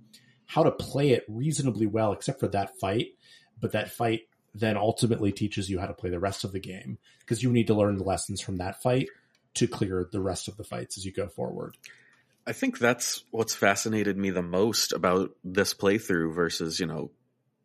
[0.46, 3.14] how to play it reasonably well, except for that fight.
[3.60, 4.22] But that fight
[4.54, 7.68] then ultimately teaches you how to play the rest of the game because you need
[7.68, 9.08] to learn the lessons from that fight
[9.54, 11.76] to clear the rest of the fights as you go forward.
[12.46, 17.10] I think that's what's fascinated me the most about this playthrough versus, you know,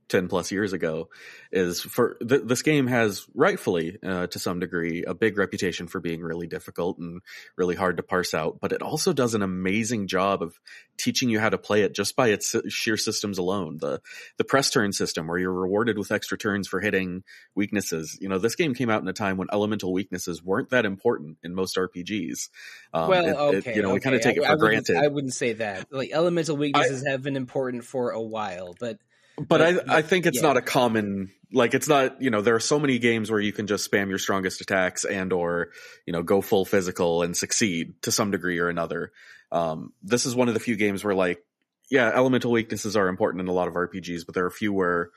[0.10, 1.10] 10 plus years ago
[1.52, 6.00] is for th- this game has rightfully uh, to some degree a big reputation for
[6.00, 7.22] being really difficult and
[7.58, 10.58] really hard to parse out but it also does an amazing job of
[10.98, 13.78] teaching you how to play it just by its sheer systems alone.
[13.80, 14.02] The
[14.38, 17.24] the press turn system where you're rewarded with extra turns for hitting
[17.56, 18.18] weaknesses.
[18.20, 21.38] You know this game came out in a time when elemental weaknesses weren't that important
[21.44, 22.50] in most rpgs
[22.94, 23.94] um, well it, okay it, you know okay.
[23.96, 24.98] we kind of take I, it for I granted.
[24.98, 25.92] I wouldn't say that.
[25.92, 29.00] Like elemental weaknesses I, have been important for a while but
[29.38, 30.48] but I, I think it's yeah.
[30.48, 33.54] not a common like it's not you know there are so many games where you
[33.54, 35.70] can just spam your strongest attacks and or
[36.06, 39.12] you know go full physical and succeed to some degree or another.
[39.52, 41.44] Um, this is one of the few games where like
[41.90, 44.74] yeah elemental weaknesses are important in a lot of RPGs, but there are a few
[44.74, 45.12] where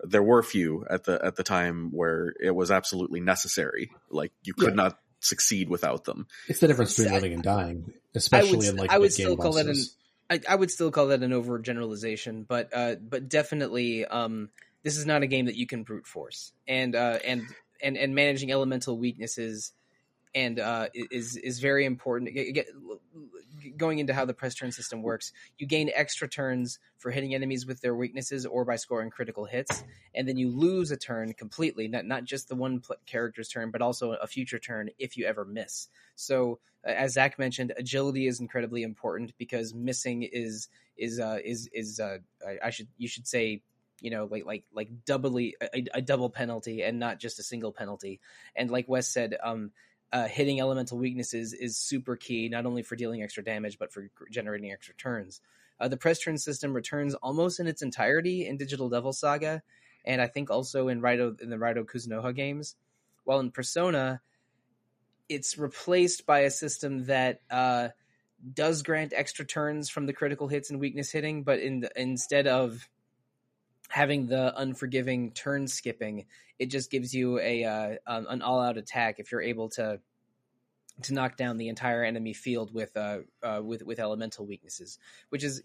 [0.00, 3.90] there were few at the at the time where it was absolutely necessary.
[4.10, 4.84] Like you could yeah.
[4.84, 6.26] not succeed without them.
[6.48, 9.56] It's the difference between living and dying, especially would, in like I would still call
[9.56, 9.76] it an
[10.32, 14.48] I, I, would still call that an overgeneralization, but uh, but definitely um,
[14.82, 17.42] this is not a game that you can brute force, and uh, and
[17.82, 19.72] and and managing elemental weaknesses
[20.34, 22.30] and uh, is is very important.
[23.76, 27.66] Going into how the press turn system works, you gain extra turns for hitting enemies
[27.66, 29.84] with their weaknesses or by scoring critical hits,
[30.14, 31.88] and then you lose a turn completely.
[31.88, 35.44] Not not just the one character's turn, but also a future turn if you ever
[35.44, 35.88] miss.
[36.14, 42.00] So, as Zach mentioned, agility is incredibly important because missing is is uh, is is
[42.00, 43.62] uh, I, I should you should say
[44.02, 47.72] you know like like like doubly a, a, double penalty and not just a single
[47.72, 48.20] penalty
[48.56, 49.70] and like wes said um
[50.12, 54.10] uh, hitting elemental weaknesses is super key, not only for dealing extra damage, but for
[54.30, 55.40] generating extra turns.
[55.80, 59.62] Uh, the press turn system returns almost in its entirety in Digital Devil Saga,
[60.04, 62.76] and I think also in Raidou in the Raidou Kuzunoha games.
[63.24, 64.20] While in Persona,
[65.28, 67.88] it's replaced by a system that uh,
[68.52, 72.46] does grant extra turns from the critical hits and weakness hitting, but in the, instead
[72.46, 72.88] of
[73.92, 76.24] having the unforgiving turn skipping,
[76.58, 80.00] it just gives you a uh, um, an all out attack if you're able to
[81.02, 85.44] to knock down the entire enemy field with uh, uh, with with elemental weaknesses, which
[85.44, 85.62] is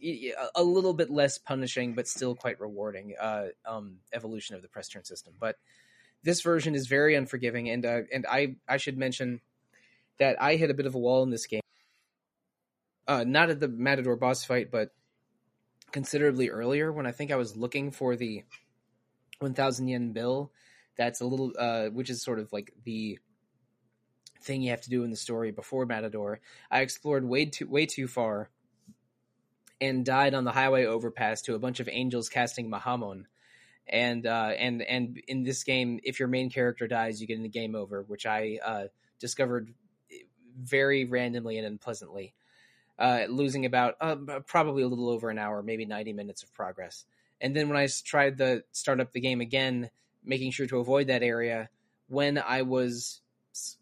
[0.56, 4.90] a little bit less punishing but still quite rewarding uh, um, evolution of the press
[4.90, 5.34] turn system.
[5.40, 5.56] But
[6.22, 9.40] this version is very unforgiving, and uh, and I I should mention
[10.20, 11.62] that I hit a bit of a wall in this game.
[13.08, 14.92] Uh, not at the Matador boss fight, but
[15.92, 18.44] considerably earlier when I think I was looking for the
[19.40, 20.52] 1000 yen bill.
[20.98, 23.20] That's a little, uh, which is sort of like the
[24.42, 26.40] thing you have to do in the story before Matador.
[26.72, 28.50] I explored way too way too far
[29.80, 33.26] and died on the highway overpass to a bunch of angels casting Mahamon.
[33.88, 37.44] And uh, and and in this game, if your main character dies, you get in
[37.44, 38.84] the game over, which I uh,
[39.20, 39.74] discovered
[40.60, 42.34] very randomly and unpleasantly
[43.00, 47.06] uh, losing about uh, probably a little over an hour, maybe 90 minutes of progress.
[47.40, 49.90] And then when I tried to start up the game again,
[50.24, 51.70] making sure to avoid that area,
[52.08, 53.22] when I was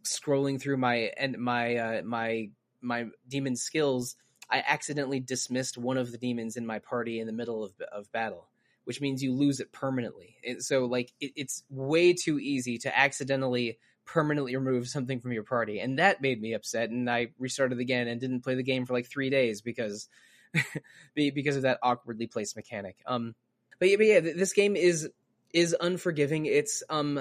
[0.03, 2.49] scrolling through my and my uh, my
[2.81, 4.15] my demon skills,
[4.49, 8.11] I accidentally dismissed one of the demons in my party in the middle of of
[8.11, 8.47] battle,
[8.83, 10.35] which means you lose it permanently.
[10.43, 15.43] It, so like it, it's way too easy to accidentally permanently remove something from your
[15.43, 16.89] party, and that made me upset.
[16.89, 20.07] And I restarted again and didn't play the game for like three days because
[21.15, 22.97] because of that awkwardly placed mechanic.
[23.05, 23.35] Um,
[23.79, 25.09] but yeah, but yeah, this game is
[25.53, 26.45] is unforgiving.
[26.45, 27.17] It's um,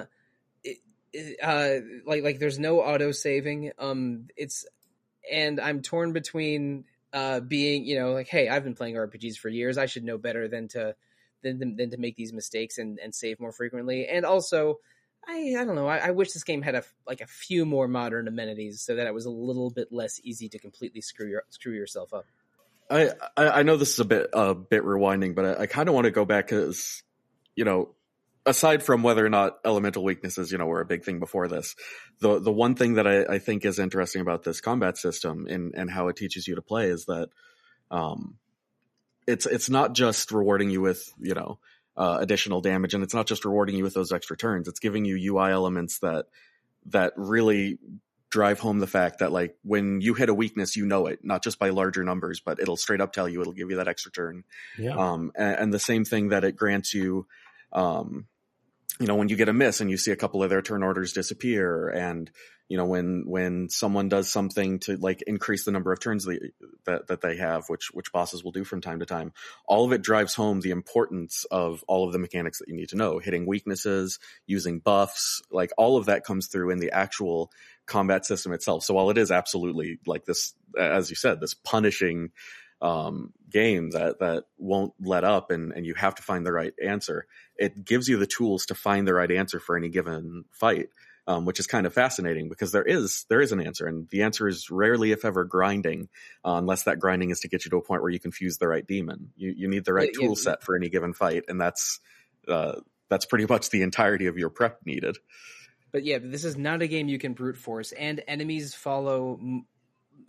[1.43, 1.71] uh,
[2.07, 3.73] like like there's no auto saving.
[3.79, 4.67] Um, it's
[5.31, 9.49] and I'm torn between uh being you know like hey I've been playing RPGs for
[9.49, 10.97] years I should know better than to
[11.43, 14.81] than, than to make these mistakes and and save more frequently and also
[15.27, 15.87] I I don't know.
[15.87, 19.07] I, I, wish this game had a like a few more modern amenities so that
[19.07, 22.27] it was a little bit less easy to completely screw your screw yourself up.
[22.91, 25.95] I I know this is a bit a bit rewinding, but I, I kind of
[25.95, 27.03] want to go back because
[27.57, 27.95] you know,
[28.45, 31.75] aside from whether or not elemental weaknesses you know were a big thing before this,
[32.21, 35.75] the the one thing that I, I think is interesting about this combat system and
[35.75, 37.29] and how it teaches you to play is that
[37.91, 38.37] um,
[39.27, 41.59] it's it's not just rewarding you with you know
[41.97, 44.69] uh, additional damage, and it's not just rewarding you with those extra turns.
[44.69, 46.27] It's giving you UI elements that
[46.87, 47.79] that really
[48.35, 51.43] drive home the fact that like when you hit a weakness, you know it, not
[51.43, 54.11] just by larger numbers, but it'll straight up tell you it'll give you that extra
[54.11, 54.43] turn.
[54.77, 54.97] Yeah.
[54.97, 57.29] Um, and, and the same thing that it grants you,
[57.73, 58.27] um,
[58.99, 60.83] you know, when you get a miss and you see a couple of their turn
[60.83, 62.29] orders disappear and
[62.69, 66.51] you know when when someone does something to like increase the number of turns that,
[66.87, 69.33] that that they have which which bosses will do from time to time
[69.67, 72.89] all of it drives home the importance of all of the mechanics that you need
[72.91, 73.19] to know.
[73.19, 77.51] Hitting weaknesses using buffs like all of that comes through in the actual
[77.87, 78.85] combat system itself.
[78.85, 82.31] So while it is absolutely like this as you said this punishing
[82.83, 86.75] um, game that that won't let up and and you have to find the right
[86.85, 90.89] answer it gives you the tools to find the right answer for any given fight
[91.27, 94.23] um, which is kind of fascinating because there is there is an answer, and the
[94.23, 96.09] answer is rarely, if ever, grinding,
[96.45, 98.59] uh, unless that grinding is to get you to a point where you can fuse
[98.59, 99.31] the right demon.
[99.37, 102.01] You you need the right tool set for any given fight, and that's
[102.49, 105.17] uh, that's pretty much the entirety of your prep needed.
[105.93, 109.39] But yeah, this is not a game you can brute force, and enemies follow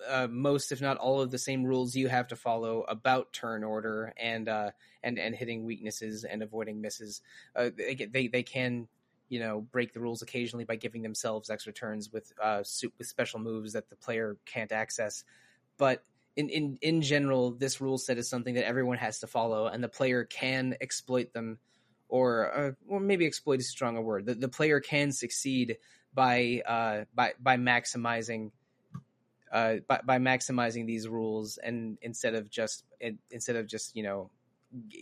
[0.08, 3.64] uh, most, if not all, of the same rules you have to follow about turn
[3.64, 4.72] order and uh,
[5.04, 7.22] and and hitting weaknesses and avoiding misses.
[7.56, 8.88] Uh, they, they they can
[9.30, 12.63] you know break the rules occasionally by giving themselves extra turns with uh
[12.97, 15.23] with special moves that the player can't access
[15.78, 16.03] but
[16.36, 19.84] in in in general this rule set is something that everyone has to follow and
[19.84, 21.57] the player can exploit them
[22.07, 25.78] or uh, or maybe exploit is a stronger word the, the player can succeed
[26.13, 28.51] by uh by by maximizing
[29.51, 32.84] uh, by, by maximizing these rules and instead of just
[33.32, 34.30] instead of just you know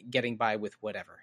[0.09, 1.19] getting by with whatever.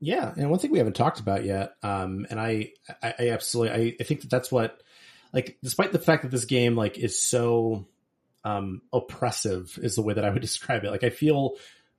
[0.00, 2.72] Yeah, and one thing we haven't talked about yet, um, and I,
[3.02, 4.82] I, I absolutely, I, I, think that that's what,
[5.32, 7.86] like, despite the fact that this game like is so
[8.42, 10.90] um, oppressive, is the way that I would describe it.
[10.90, 11.56] Like, I feel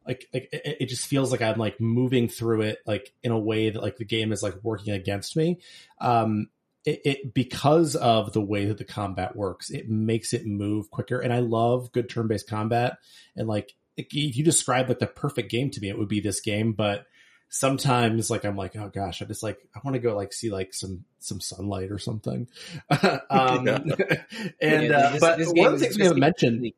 [0.07, 3.39] like, like it, it, just feels like I'm like moving through it like in a
[3.39, 5.59] way that like the game is like working against me.
[5.99, 6.49] Um,
[6.85, 11.19] it, it, because of the way that the combat works, it makes it move quicker.
[11.19, 12.97] And I love good turn based combat.
[13.35, 16.41] And like if you describe like the perfect game to me, it would be this
[16.41, 16.73] game.
[16.73, 17.05] But
[17.51, 20.49] sometimes like I'm like, oh gosh, I just like I want to go like see
[20.49, 22.47] like some some sunlight or something.
[22.89, 26.59] um, and yeah, uh, this, but this one of the things we haven't mentioned.
[26.59, 26.75] Bleak.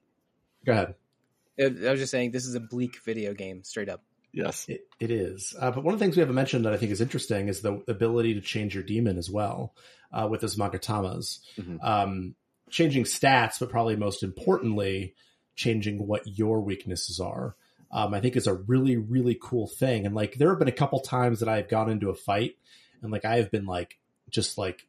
[0.66, 0.96] Go ahead.
[1.60, 4.02] I was just saying this is a bleak video game, straight up.
[4.32, 5.56] Yes, it, it is.
[5.58, 7.62] Uh, but one of the things we haven't mentioned that I think is interesting is
[7.62, 9.76] the ability to change your demon as well
[10.12, 11.40] uh, with those magatamas.
[11.60, 11.78] Mm-hmm.
[11.84, 12.36] Um,
[12.72, 15.14] changing stats, but probably most importantly,
[15.56, 17.56] changing what your weaknesses are.
[17.94, 20.06] Um, I think is a really, really cool thing.
[20.06, 22.58] And like, there have been a couple times that I've gone into a fight
[23.02, 24.88] and like, I have been like, just like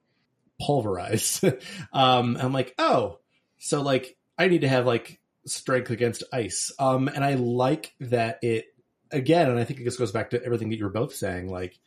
[0.61, 1.45] pulverized.
[1.93, 3.19] um, I'm like, oh,
[3.59, 6.73] so like, I need to have like strength against ice.
[6.79, 8.67] Um, and I like that it
[9.11, 11.49] again, and I think it just goes back to everything that you were both saying.
[11.49, 11.79] Like,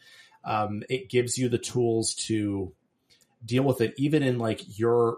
[0.44, 2.74] um, it gives you the tools to
[3.44, 5.18] deal with it, even in like your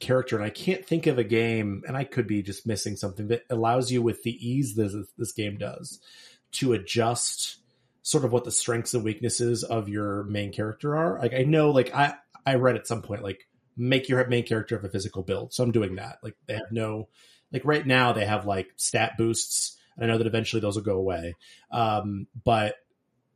[0.00, 0.36] character.
[0.36, 3.44] And I can't think of a game, and I could be just missing something that
[3.50, 6.00] allows you with the ease this this game does
[6.52, 7.58] to adjust
[8.02, 11.18] sort of what the strengths and weaknesses of your main character are.
[11.18, 12.14] Like I know, like I
[12.44, 15.62] I read at some point like make your main character have a physical build, so
[15.62, 16.18] I'm doing that.
[16.22, 17.08] Like they have no
[17.52, 20.82] like right now they have like stat boosts And I know that eventually those will
[20.82, 21.36] go away.
[21.70, 22.76] Um, but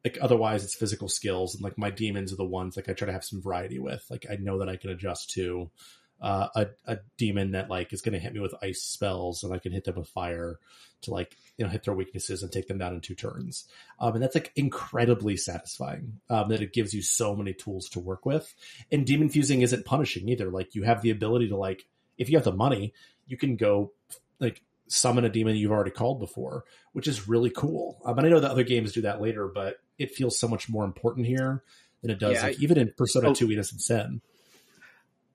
[0.05, 3.07] like otherwise it's physical skills and like my demons are the ones like I try
[3.07, 4.05] to have some variety with.
[4.11, 5.71] Like I know that I can adjust to
[6.21, 9.53] uh, a, a demon that like is going to hit me with ice spells and
[9.53, 10.59] I can hit them with fire
[11.03, 13.69] to like you know hit their weaknesses and take them down in two turns.
[14.01, 16.21] Um, and that's like incredibly satisfying.
[16.31, 18.55] Um, that it gives you so many tools to work with.
[18.91, 20.51] And demon fusing isn't punishing either.
[20.51, 21.87] Like you have the ability to like
[22.19, 22.95] if you have the money,
[23.27, 23.93] you can go
[24.41, 28.01] like summon a demon you've already called before, which is really cool.
[28.05, 30.69] Um, and I know that other games do that later, but it feels so much
[30.69, 31.63] more important here
[32.03, 34.21] than it does yeah, like, I, even in Persona oh, 2 Innocent Sin.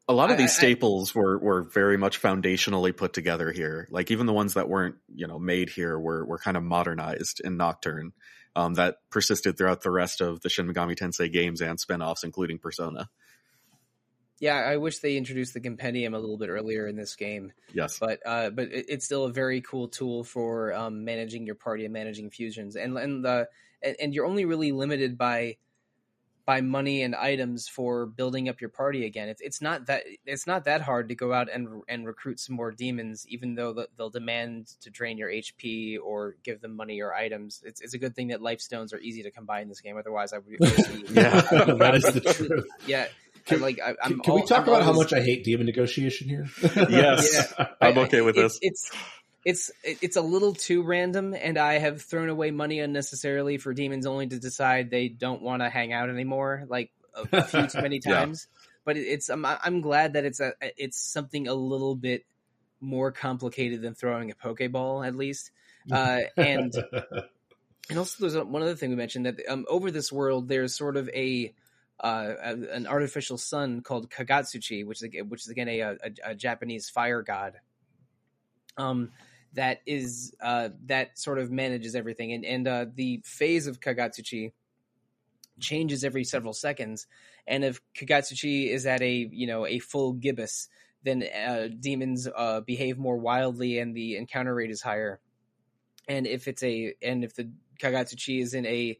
[0.07, 3.87] A lot of these I, staples I, were were very much foundationally put together here.
[3.91, 7.41] Like even the ones that weren't, you know, made here were were kind of modernized
[7.43, 8.13] in Nocturne.
[8.53, 12.59] Um, that persisted throughout the rest of the Shin Megami Tensei games and spin-offs, including
[12.59, 13.09] Persona.
[14.41, 17.53] Yeah, I wish they introduced the compendium a little bit earlier in this game.
[17.73, 21.55] Yes, but uh, but it, it's still a very cool tool for um, managing your
[21.55, 23.47] party and managing fusions, and and the
[23.83, 25.57] and, and you're only really limited by
[26.51, 29.29] by money and items for building up your party again.
[29.29, 32.57] It's it's not that it's not that hard to go out and and recruit some
[32.57, 37.13] more demons, even though they'll demand to drain your HP or give them money or
[37.13, 37.63] items.
[37.63, 39.79] It's it's a good thing that life stones are easy to come by in this
[39.79, 39.95] game.
[39.97, 40.45] Otherwise, I would.
[41.11, 42.67] yeah, that is the truth.
[42.85, 43.07] Yeah,
[43.45, 45.45] can, like I, can, can all, we talk I'm about always, how much I hate
[45.45, 46.47] demon negotiation here?
[46.89, 48.59] yes, yeah, I'm okay with this.
[48.61, 48.91] It's
[49.43, 54.05] it's it's a little too random, and I have thrown away money unnecessarily for demons
[54.05, 57.99] only to decide they don't want to hang out anymore, like a few too many
[58.01, 58.47] times.
[58.49, 58.67] yeah.
[58.85, 62.25] But it's I'm I'm glad that it's a it's something a little bit
[62.79, 65.51] more complicated than throwing a pokeball, at least.
[65.91, 66.75] Uh, and
[67.89, 70.95] and also there's one other thing we mentioned that um, over this world there's sort
[70.95, 71.55] of a
[71.99, 72.33] uh,
[72.71, 77.23] an artificial sun called Kagutsuchi, which is which is again a, a, a Japanese fire
[77.23, 77.55] god.
[78.77, 79.09] Um,
[79.53, 84.53] that is uh, that sort of manages everything, and and uh, the phase of Kagutsuchi
[85.59, 87.07] changes every several seconds.
[87.47, 90.69] And if Kagutsuchi is at a you know a full gibbous,
[91.03, 95.19] then uh, demons uh, behave more wildly, and the encounter rate is higher.
[96.07, 98.97] And if it's a and if the Kagutsuchi is in a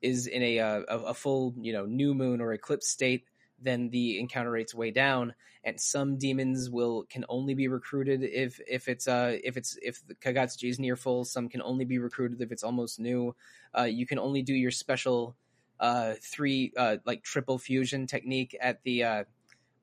[0.00, 3.24] is in a, uh, a, a full you know new moon or eclipse state,
[3.60, 5.34] then the encounter rate's way down.
[5.64, 10.06] And some demons will can only be recruited if if it's uh if it's if
[10.06, 11.24] the Kagutsuchi is near full.
[11.24, 13.34] Some can only be recruited if it's almost new.
[13.76, 15.36] Uh, you can only do your special
[15.80, 19.24] uh three uh like triple fusion technique at the uh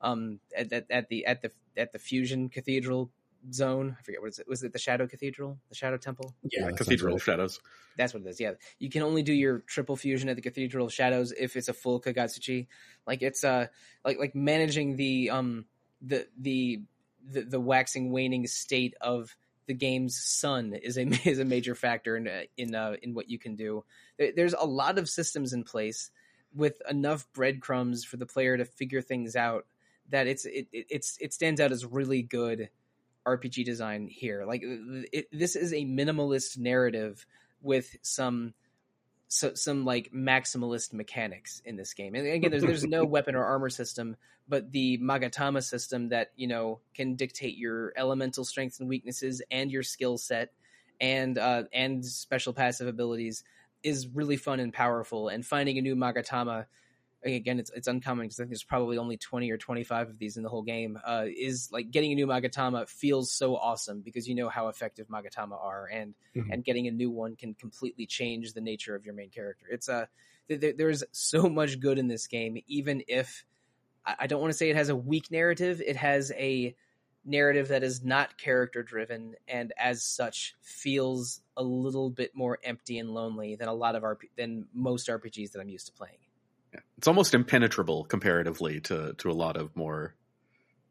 [0.02, 3.12] um at, at, at the at the at the fusion cathedral
[3.54, 3.96] zone.
[4.00, 4.48] I forget what is it.
[4.48, 6.34] Was it the Shadow Cathedral, the Shadow Temple?
[6.52, 7.60] Yeah, yeah Cathedral of Shadows.
[7.98, 8.40] That's what it is.
[8.40, 11.68] Yeah, you can only do your triple fusion at the Cathedral of Shadows if it's
[11.68, 12.68] a full Kagutsuchi.
[13.06, 13.68] Like it's uh
[14.04, 15.66] like like managing the um
[16.02, 16.82] the the
[17.28, 19.36] the, the waxing waning state of
[19.68, 23.30] the game's sun is a is a major factor in uh, in uh, in what
[23.30, 23.84] you can do.
[24.18, 26.12] There's a lot of systems in place
[26.54, 29.66] with enough breadcrumbs for the player to figure things out
[30.10, 32.70] that it's it, it's it stands out as really good
[33.26, 34.46] RPG design here.
[34.46, 37.26] Like it, this is a minimalist narrative
[37.62, 38.54] with some
[39.28, 42.16] so, some like maximalist mechanics in this game.
[42.16, 44.16] And again, there's there's no weapon or armor system,
[44.48, 49.72] but the Magatama system that you know can dictate your elemental strengths and weaknesses and
[49.72, 50.52] your skill set
[51.02, 53.44] and uh, and special passive abilities
[53.84, 55.28] is really fun and powerful.
[55.28, 56.66] And finding a new Magatama
[57.34, 60.38] again, it's it's uncommon because I think there's probably only 20 or 25 of these
[60.38, 61.00] in the whole game.
[61.06, 65.08] Uh, is like getting a new Magatama feels so awesome because you know how effective
[65.08, 66.52] Magatama are, and mm-hmm.
[66.52, 69.66] and getting a new one can completely change the nature of your main character.
[69.70, 70.06] It's a uh,
[70.50, 73.44] th- there's so much good in this game, even if
[74.06, 75.82] I, I don't want to say it has a weak narrative.
[75.86, 76.76] It has a
[77.26, 83.00] narrative that is not character driven and as such feels a little bit more empty
[83.00, 86.20] and lonely than a lot of RP- than most RPGs that I'm used to playing.
[86.98, 90.16] It's almost impenetrable comparatively to to a lot of more,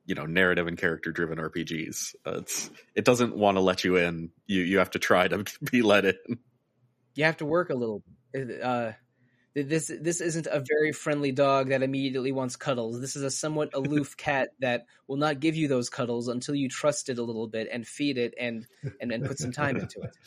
[0.06, 2.14] you know, narrative and character driven RPGs.
[2.26, 4.30] Uh, it's it doesn't want to let you in.
[4.46, 6.38] You you have to try to be let in.
[7.14, 8.02] You have to work a little.
[8.62, 8.92] Uh,
[9.54, 13.00] this this isn't a very friendly dog that immediately wants cuddles.
[13.00, 16.68] This is a somewhat aloof cat that will not give you those cuddles until you
[16.68, 18.66] trust it a little bit and feed it and
[19.00, 20.10] and, and put some time into it.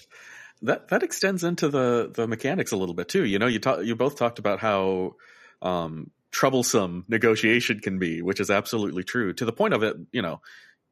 [0.64, 3.24] That that extends into the the mechanics a little bit too.
[3.24, 5.14] You know, you talk, you both talked about how
[5.62, 9.34] um, troublesome negotiation can be, which is absolutely true.
[9.34, 10.42] To the point of it, you know,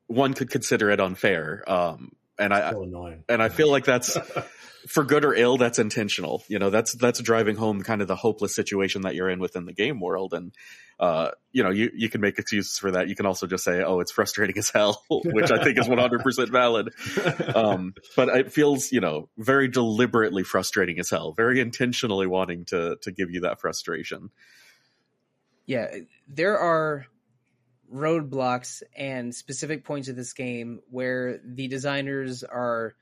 [0.08, 1.64] one could consider it unfair.
[1.68, 2.74] Um, and I
[3.30, 4.18] and I feel like that's
[4.88, 5.58] for good or ill.
[5.58, 6.44] That's intentional.
[6.48, 9.66] You know, that's that's driving home kind of the hopeless situation that you're in within
[9.66, 10.34] the game world.
[10.34, 10.54] And
[11.00, 13.08] uh, you know, you you can make excuses for that.
[13.10, 16.22] You can also just say, "Oh, it's frustrating as hell," which I think is 100
[16.22, 16.94] percent valid.
[17.56, 21.34] Um, but it feels, you know, very deliberately frustrating as hell.
[21.34, 24.30] Very intentionally wanting to to give you that frustration
[25.66, 25.96] yeah,
[26.28, 27.06] there are
[27.94, 32.96] roadblocks and specific points of this game where the designers are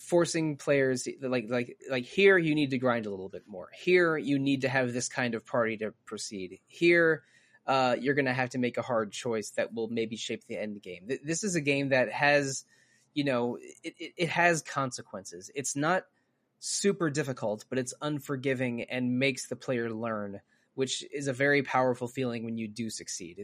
[0.00, 4.16] forcing players like like like here you need to grind a little bit more here
[4.16, 7.22] you need to have this kind of party to proceed here
[7.66, 10.56] uh, you're going to have to make a hard choice that will maybe shape the
[10.56, 12.64] end game this is a game that has
[13.12, 16.04] you know it, it, it has consequences it's not
[16.60, 20.40] super difficult but it's unforgiving and makes the player learn
[20.74, 23.38] which is a very powerful feeling when you do succeed.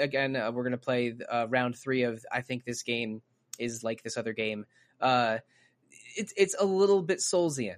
[0.00, 2.24] Again, uh, we're going to play uh, round three of.
[2.32, 3.22] I think this game
[3.58, 4.64] is like this other game.
[5.00, 5.38] Uh,
[6.16, 7.76] it's it's a little bit Soulsian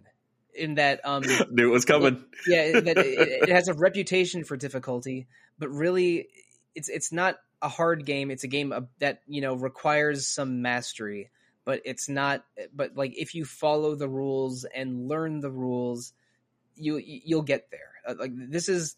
[0.55, 2.25] in that um, knew it was coming.
[2.47, 5.27] yeah, that it, it has a reputation for difficulty,
[5.59, 6.29] but really,
[6.75, 8.31] it's it's not a hard game.
[8.31, 11.31] It's a game that you know requires some mastery,
[11.65, 12.45] but it's not.
[12.75, 16.13] But like if you follow the rules and learn the rules,
[16.75, 17.93] you you'll get there.
[18.07, 18.97] Uh, like this is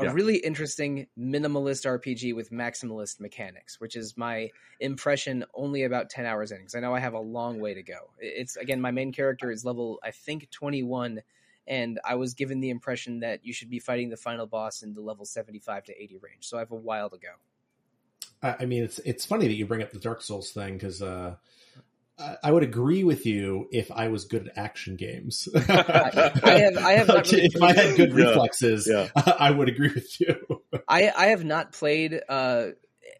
[0.00, 0.12] a yeah.
[0.12, 6.52] really interesting minimalist RPG with maximalist mechanics, which is my impression only about 10 hours
[6.52, 8.10] in because I know I have a long way to go.
[8.18, 11.22] It's again, my main character is level, I think, 21,
[11.66, 14.94] and I was given the impression that you should be fighting the final boss in
[14.94, 16.48] the level 75 to 80 range.
[16.48, 17.28] So I have a while to go.
[18.42, 21.36] I mean, it's it's funny that you bring up the Dark Souls thing because uh,
[22.42, 25.48] I would agree with you if I was good at action games.
[25.54, 29.08] I, have, I have not really if I had good yeah, reflexes, yeah.
[29.16, 30.62] I would agree with you.
[30.88, 32.68] I, I have not played uh,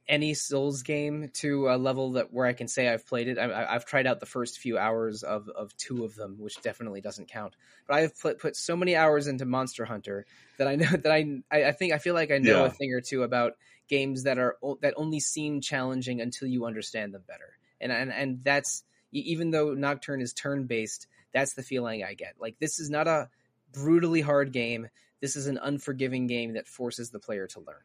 [0.09, 3.38] any Souls game to a level that where I can say I've played it.
[3.38, 7.01] I, have tried out the first few hours of, of two of them, which definitely
[7.01, 7.55] doesn't count.
[7.86, 10.26] But I have put, put so many hours into Monster Hunter
[10.59, 12.66] that I know that I I think I feel like I know yeah.
[12.66, 13.55] a thing or two about
[13.88, 17.57] games that are that only seem challenging until you understand them better.
[17.80, 22.34] And and and that's even though Nocturne is turn based, that's the feeling I get.
[22.40, 23.28] Like this is not a
[23.72, 24.88] brutally hard game.
[25.20, 27.82] This is an unforgiving game that forces the player to learn.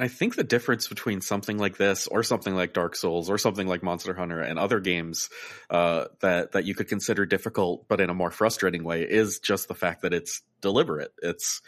[0.00, 3.66] I think the difference between something like this, or something like Dark Souls, or something
[3.66, 5.28] like Monster Hunter, and other games
[5.70, 9.66] uh, that that you could consider difficult, but in a more frustrating way, is just
[9.66, 11.12] the fact that it's deliberate.
[11.20, 11.62] It's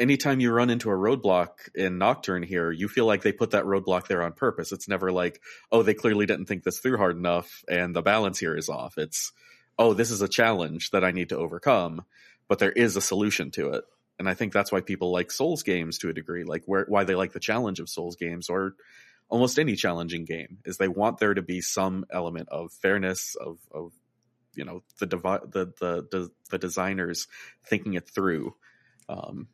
[0.00, 3.64] anytime you run into a roadblock in Nocturne here, you feel like they put that
[3.64, 4.72] roadblock there on purpose.
[4.72, 5.40] It's never like,
[5.70, 8.96] oh, they clearly didn't think this through hard enough and the balance here is off.
[8.96, 9.32] It's,
[9.78, 12.04] oh, this is a challenge that I need to overcome,
[12.48, 13.84] but there is a solution to it.
[14.18, 17.04] And I think that's why people like Souls games to a degree, like where, why
[17.04, 18.74] they like the challenge of Souls games or
[19.28, 23.58] almost any challenging game is they want there to be some element of fairness of,
[23.70, 23.92] of
[24.54, 27.28] you know, the, devi- the, the, the, the designers
[27.66, 28.54] thinking it through.
[29.08, 29.48] Um,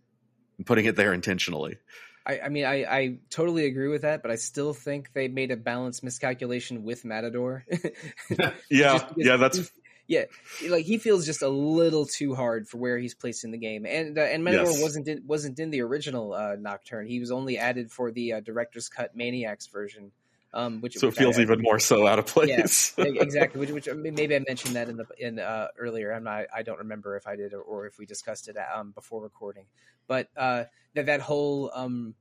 [0.64, 1.78] putting it there intentionally.
[2.26, 5.52] I, I mean, I, I, totally agree with that, but I still think they made
[5.52, 7.64] a balance miscalculation with Matador.
[8.70, 9.70] yeah, yeah, that's
[10.09, 10.24] yeah.
[10.68, 13.86] Like he feels just a little too hard for where he's placed in the game,
[13.86, 14.82] and uh, and Matador yes.
[14.82, 17.07] wasn't in, wasn't in the original uh, Nocturne.
[17.07, 20.11] He was only added for the uh, director's cut Maniacs version.
[20.57, 22.94] Um, which so it feels I, even more so out of place.
[22.96, 23.61] Yeah, exactly.
[23.61, 26.12] Which, which maybe I mentioned that in the in uh, earlier.
[26.12, 26.46] I'm not.
[26.54, 29.66] I don't remember if I did or, or if we discussed it um, before recording.
[30.07, 32.14] But uh, that that whole um,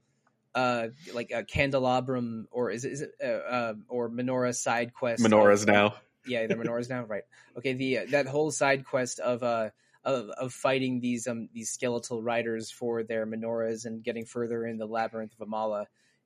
[0.53, 5.23] uh, like a candelabrum or is it, is it uh, uh, or menorah side quest?
[5.23, 5.95] Menorahs now.
[6.27, 7.03] Yeah, the menorahs now.
[7.03, 7.21] Right.
[7.55, 7.73] Okay.
[7.73, 9.69] The uh, that whole side quest of uh
[10.03, 14.79] of, of fighting these um these skeletal riders for their menorahs and getting further in
[14.79, 15.86] the labyrinth of Amala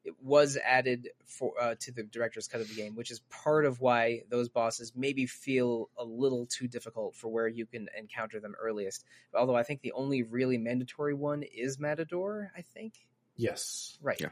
[0.10, 3.66] it was added for uh, to the director's cut of the game, which is part
[3.66, 8.40] of why those bosses maybe feel a little too difficult for where you can encounter
[8.40, 9.06] them earliest.
[9.36, 12.52] Although I think the only really mandatory one is Matador.
[12.58, 12.94] I think.
[13.38, 13.98] Yes.
[14.02, 14.20] Right.
[14.20, 14.30] Yeah.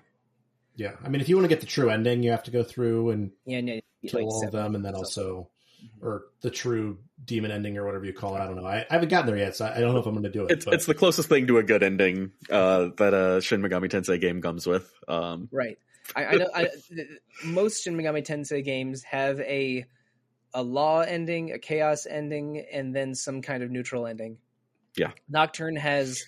[0.75, 0.93] Yeah.
[1.03, 3.11] I mean, if you want to get the true ending, you have to go through
[3.11, 5.49] and yeah, yeah kill like all of them, and then also
[6.01, 8.39] or the true demon ending or whatever you call it.
[8.39, 8.65] I don't know.
[8.65, 10.45] I, I haven't gotten there yet, so I, don't know if I'm going to do
[10.45, 10.51] it.
[10.51, 14.19] It's, it's the closest thing to a good ending uh, that a Shin Megami Tensei
[14.19, 14.91] game comes with.
[15.07, 15.77] Um, right.
[16.15, 16.67] I, I know I,
[17.45, 19.85] most Shin Megami Tensei games have a
[20.53, 24.37] a law ending, a chaos ending, and then some kind of neutral ending.
[24.95, 25.11] Yeah.
[25.29, 26.23] Nocturne has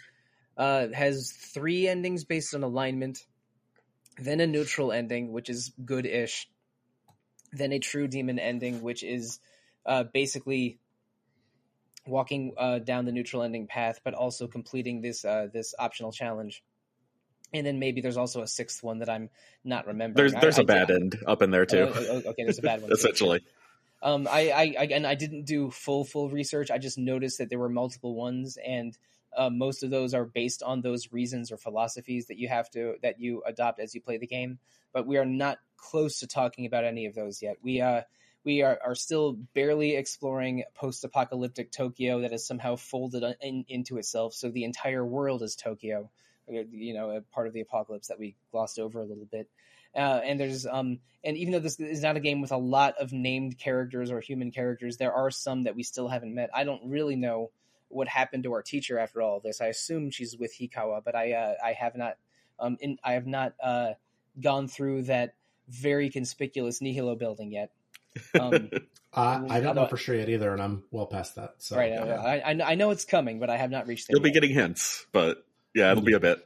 [0.57, 3.19] uh, has three endings based on alignment,
[4.17, 6.49] then a neutral ending, which is good-ish,
[7.51, 9.39] then a true demon ending, which is
[9.85, 10.79] uh, basically
[12.05, 16.63] walking uh, down the neutral ending path, but also completing this uh, this optional challenge.
[17.51, 19.29] And then maybe there's also a sixth one that I'm
[19.63, 20.15] not remembering.
[20.15, 21.91] There's there's I, a I, bad end up in there too.
[21.93, 22.91] Oh, oh, okay, there's a bad one.
[22.91, 23.41] Essentially.
[24.01, 26.71] Um, I, I again, I didn't do full full research.
[26.71, 28.97] I just noticed that there were multiple ones, and
[29.36, 32.95] uh, most of those are based on those reasons or philosophies that you have to
[33.01, 34.59] that you adopt as you play the game.
[34.93, 37.57] But we are not close to talking about any of those yet.
[37.61, 38.01] We uh
[38.43, 44.34] we are, are still barely exploring post-apocalyptic Tokyo that is somehow folded in, into itself.
[44.34, 46.09] So the entire world is Tokyo,
[46.47, 49.49] uh, you know, a part of the apocalypse that we glossed over a little bit.
[49.95, 52.95] Uh, and there's um and even though this is not a game with a lot
[52.99, 56.49] of named characters or human characters, there are some that we still haven't met.
[56.53, 57.51] I don't really know
[57.89, 59.61] what happened to our teacher after all of this.
[59.61, 62.17] I assume she's with Hikawa, but I uh, I have not
[62.59, 63.93] um in, I have not uh
[64.39, 65.33] gone through that
[65.67, 67.71] very conspicuous Nihilo building yet.
[68.39, 68.69] Um,
[69.13, 71.55] uh, I don't know for sure yet either, and I'm well past that.
[71.59, 72.41] So right, yeah.
[72.45, 74.15] I, I know it's coming, but I have not reached there.
[74.15, 76.43] You'll be getting hints, but yeah, it'll be a bit.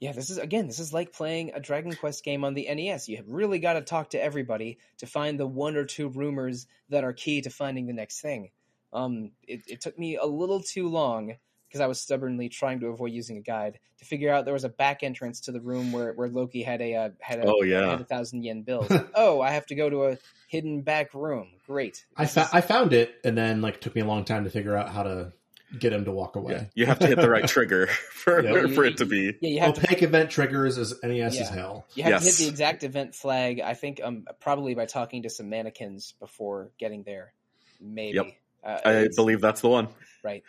[0.00, 0.66] Yeah, this is again.
[0.66, 3.08] This is like playing a Dragon Quest game on the NES.
[3.08, 6.66] You have really got to talk to everybody to find the one or two rumors
[6.88, 8.50] that are key to finding the next thing.
[8.92, 11.34] Um, it, it took me a little too long
[11.68, 14.64] because I was stubbornly trying to avoid using a guide to figure out there was
[14.64, 17.62] a back entrance to the room where, where Loki had a uh, had a oh
[17.62, 18.86] yeah had a thousand yen bill.
[19.14, 20.18] oh, I have to go to a
[20.48, 21.48] hidden back room.
[21.66, 22.04] Great.
[22.16, 24.76] I fa- I found it, and then like took me a long time to figure
[24.76, 25.32] out how to
[25.78, 26.54] get him to walk away.
[26.54, 28.74] Yeah, you have to hit the right trigger for yep.
[28.74, 29.36] for it to be.
[29.40, 30.04] Yeah, you have opaque to...
[30.04, 31.54] event triggers as NES yeah.
[31.54, 31.86] hell.
[31.94, 32.22] You have yes.
[32.22, 33.60] to hit the exact event flag.
[33.60, 37.34] I think um probably by talking to some mannequins before getting there.
[37.80, 38.16] Maybe.
[38.16, 38.26] Yep.
[38.62, 39.88] Uh, I believe that's the one.
[40.22, 40.42] Right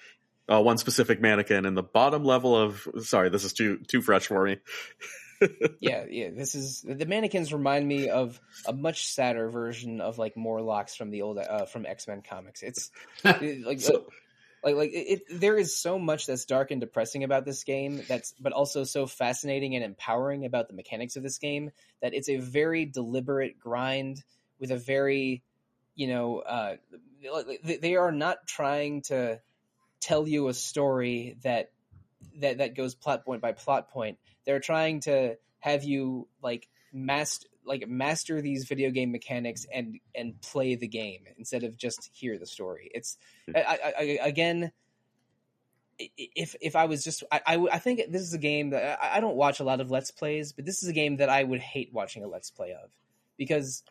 [0.50, 2.88] uh, one specific mannequin in the bottom level of.
[3.02, 4.58] Sorry, this is too too fresh for me.
[5.80, 6.30] yeah, yeah.
[6.32, 11.12] This is the mannequins remind me of a much sadder version of like Morlocks from
[11.12, 12.64] the old uh, from X Men comics.
[12.64, 12.92] It's
[13.24, 13.80] like.
[13.80, 14.08] so,
[14.62, 18.02] like like it, it, there is so much that's dark and depressing about this game
[18.10, 22.28] that's but also so fascinating and empowering about the mechanics of this game that it's
[22.28, 24.22] a very deliberate grind
[24.60, 25.44] with a very
[26.00, 26.78] you know uh,
[27.82, 29.42] they are not trying to
[30.00, 31.72] tell you a story that
[32.38, 34.18] that that goes plot point by plot point.
[34.46, 40.42] They're trying to have you like master like master these video game mechanics and and
[40.42, 42.90] play the game instead of just hear the story.
[42.94, 43.58] It's hmm.
[43.58, 44.72] I, I, again
[46.00, 49.18] if if I was just I, I, I think this is a game that I,
[49.18, 51.44] I don't watch a lot of let's plays, but this is a game that I
[51.44, 52.90] would hate watching a let's play of
[53.38, 53.84] because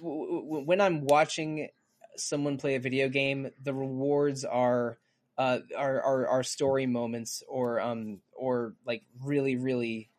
[0.00, 1.68] when I'm watching
[2.16, 4.98] someone play a video game, the rewards are
[5.36, 10.10] uh, are, are are story moments or um or like really really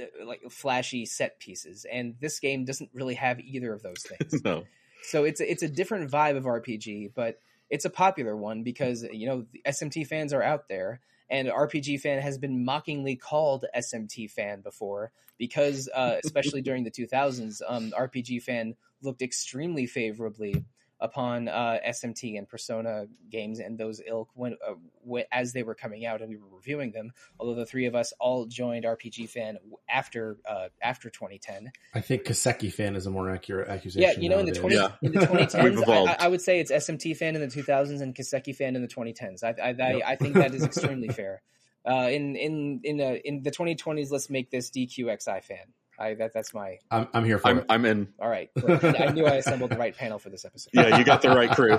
[0.00, 4.42] uh, like flashy set pieces, and this game doesn't really have either of those things.
[4.44, 4.64] no.
[5.04, 9.02] So it's a, it's a different vibe of RPG, but it's a popular one because
[9.12, 11.00] you know the SMT fans are out there,
[11.32, 16.90] and RPG fan has been mockingly called SMT fan before because, uh, especially during the
[16.90, 20.62] 2000s, um, RPG fan looked extremely favorably
[21.02, 25.74] upon uh, SMT and Persona games and those ilk when, uh, when, as they were
[25.74, 27.12] coming out and we were reviewing them.
[27.40, 29.58] Although the three of us all joined RPG fan
[29.90, 31.72] after uh, after 2010.
[31.92, 34.08] I think Kiseki fan is a more accurate accusation.
[34.08, 34.92] Yeah, you know, in the 20 yeah.
[35.02, 38.54] in the 2010s, I, I, would say it's SMT fan in the 2000s and Kiseki
[38.54, 39.42] fan in the 2010s.
[39.42, 39.80] I I, yep.
[39.80, 41.42] I, I think that is extremely fair.
[41.84, 45.74] Uh, in in in the in the 2020s, let's make this DQXI fan.
[45.98, 46.78] I that that's my.
[46.90, 47.66] I'm, I'm here for I'm, it.
[47.68, 48.08] I'm in.
[48.18, 50.70] All right, I knew I assembled the right panel for this episode.
[50.72, 51.78] Yeah, you got the right crew.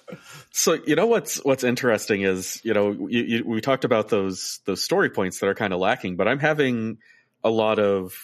[0.52, 4.60] so you know what's what's interesting is you know you, you, we talked about those
[4.64, 6.98] those story points that are kind of lacking, but I'm having
[7.44, 8.14] a lot of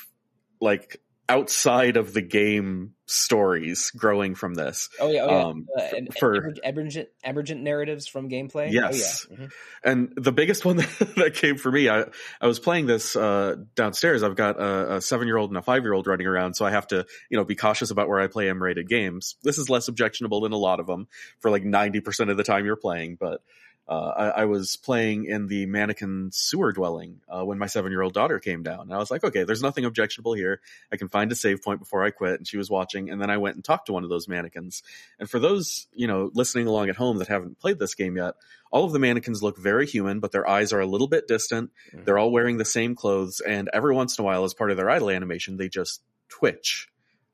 [0.61, 4.89] like outside of the game stories growing from this.
[5.01, 5.45] Oh yeah, oh, yeah.
[5.45, 8.73] Um, uh, and for emergent, emergent narratives from gameplay.
[8.73, 9.39] Yes, oh, yeah.
[9.39, 9.47] mm-hmm.
[9.85, 10.77] and the biggest one
[11.17, 12.05] that came for me, I
[12.41, 14.23] I was playing this uh, downstairs.
[14.23, 16.65] I've got a, a seven year old and a five year old running around, so
[16.65, 19.37] I have to you know be cautious about where I play M rated games.
[19.43, 21.09] This is less objectionable than a lot of them
[21.41, 23.43] for like ninety percent of the time you're playing, but
[23.87, 28.01] uh, I, I, was playing in the mannequin sewer dwelling uh, when my seven year
[28.01, 28.81] old daughter came down.
[28.81, 30.61] And I was like, okay, there's nothing objectionable here.
[30.91, 32.39] I can find a save point before I quit.
[32.39, 33.11] And she was watching.
[33.11, 34.83] And then I went and talked to one of those mannequins.
[35.19, 38.35] And for those, you know, listening along at home that haven't played this game yet,
[38.73, 41.71] all of the mannequins look very human, but their eyes are a little bit distant.
[41.89, 42.05] Mm-hmm.
[42.05, 43.41] They're all wearing the same clothes.
[43.41, 46.89] And every once in a while, as part of their idle animation, they just twitch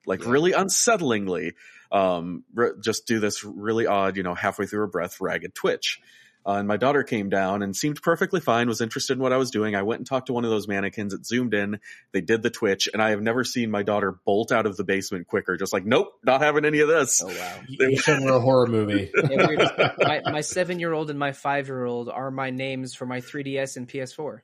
[0.06, 0.30] like yeah.
[0.30, 1.52] really unsettlingly.
[1.92, 2.44] Um,
[2.80, 6.00] just do this really odd, you know, halfway through a breath, ragged twitch.
[6.46, 9.36] Uh, and my daughter came down and seemed perfectly fine, was interested in what I
[9.36, 9.76] was doing.
[9.76, 11.12] I went and talked to one of those mannequins.
[11.12, 11.80] It zoomed in.
[12.12, 14.84] They did the twitch, and I have never seen my daughter bolt out of the
[14.84, 15.56] basement quicker.
[15.56, 17.22] Just like, nope, not having any of this.
[17.22, 17.60] Oh wow!
[17.68, 19.10] You said we're a horror movie.
[19.30, 24.40] Yeah, my, my seven-year-old and my five-year-old are my names for my 3DS and PS4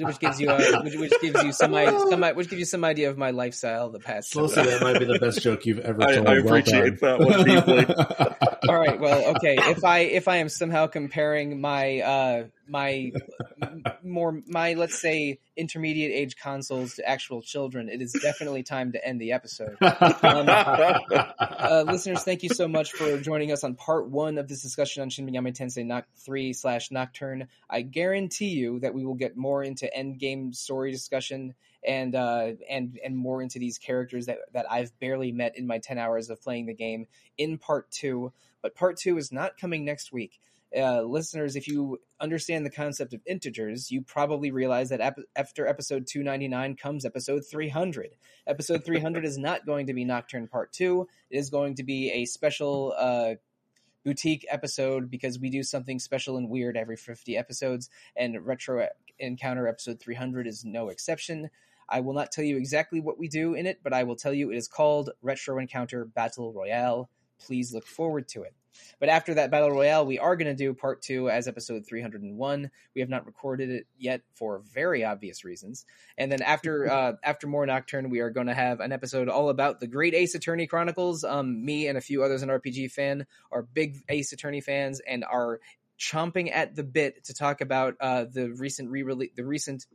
[0.00, 3.10] which, gives you a, which, which, gives you some, some which gives you some idea
[3.10, 4.34] of my lifestyle the past.
[4.36, 6.26] Mostly that might be the best joke you've ever told.
[6.26, 7.86] I, I appreciate well that one deeply.
[8.68, 9.56] All right, well, okay.
[9.58, 13.12] If I if I am somehow comparing my uh, my
[14.02, 19.04] more my let's say intermediate age consoles to actual children, it is definitely time to
[19.06, 19.76] end the episode.
[19.80, 24.62] Um, uh, listeners, thank you so much for joining us on part one of this
[24.62, 27.48] discussion on Shin Megami Tensei Knock Three slash Nocturne.
[27.68, 31.54] I guarantee you that we will get more into end game story discussion
[31.86, 35.78] and uh, and and more into these characters that that I've barely met in my
[35.78, 37.06] ten hours of playing the game
[37.38, 38.32] in part two.
[38.62, 40.40] But part two is not coming next week
[40.74, 45.00] uh, listeners, if you understand the concept of integers, you probably realize that
[45.36, 48.16] after episode 299 comes episode 300.
[48.46, 51.06] Episode 300 is not going to be Nocturne Part 2.
[51.30, 53.34] It is going to be a special uh,
[54.04, 58.88] boutique episode because we do something special and weird every 50 episodes, and Retro
[59.18, 61.50] Encounter episode 300 is no exception.
[61.88, 64.34] I will not tell you exactly what we do in it, but I will tell
[64.34, 67.08] you it is called Retro Encounter Battle Royale.
[67.38, 68.54] Please look forward to it.
[68.98, 72.70] But after that battle royale, we are going to do part two as episode 301.
[72.94, 75.84] We have not recorded it yet for very obvious reasons.
[76.16, 79.48] And then after uh, after more Nocturne, we are going to have an episode all
[79.48, 81.24] about the Great Ace Attorney Chronicles.
[81.24, 85.24] Um, me and a few others in RPG fan are big Ace Attorney fans and
[85.24, 85.60] are
[85.98, 89.86] chomping at the bit to talk about uh, the recent re-release, the recent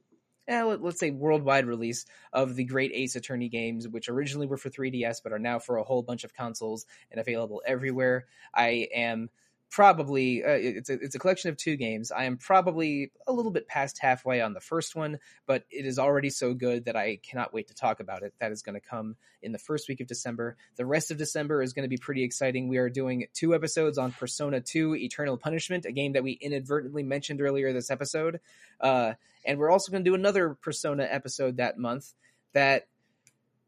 [0.48, 4.58] eh, let, us say worldwide release of the great Ace Attorney games, which originally were
[4.58, 8.26] for 3DS but are now for a whole bunch of consoles and available everywhere.
[8.54, 9.30] I am
[9.72, 12.12] probably uh, it's a it's a collection of two games.
[12.12, 15.18] I am probably a little bit past halfway on the first one,
[15.48, 18.34] but it is already so good that I cannot wait to talk about it.
[18.40, 20.58] That is going to come in the first week of December.
[20.76, 22.68] The rest of December is going to be pretty exciting.
[22.68, 27.04] We are doing two episodes on Persona 2 Eternal Punishment, a game that we inadvertently
[27.04, 28.42] mentioned earlier this episode.
[28.80, 29.14] Uh,
[29.46, 32.14] and we're also going to do another Persona episode that month
[32.54, 32.88] that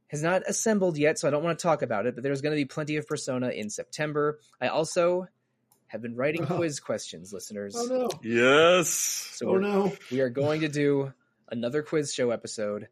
[0.07, 2.51] has not assembled yet, so I don't want to talk about it, but there's going
[2.51, 4.37] to be plenty of Persona in September.
[4.61, 5.27] I also
[5.93, 6.55] have been writing oh.
[6.57, 7.75] quiz questions, listeners.
[7.77, 8.09] Oh no.
[8.23, 8.89] Yes.
[8.89, 9.93] So oh no.
[10.11, 11.13] We are going to do
[11.49, 12.87] another quiz show episode.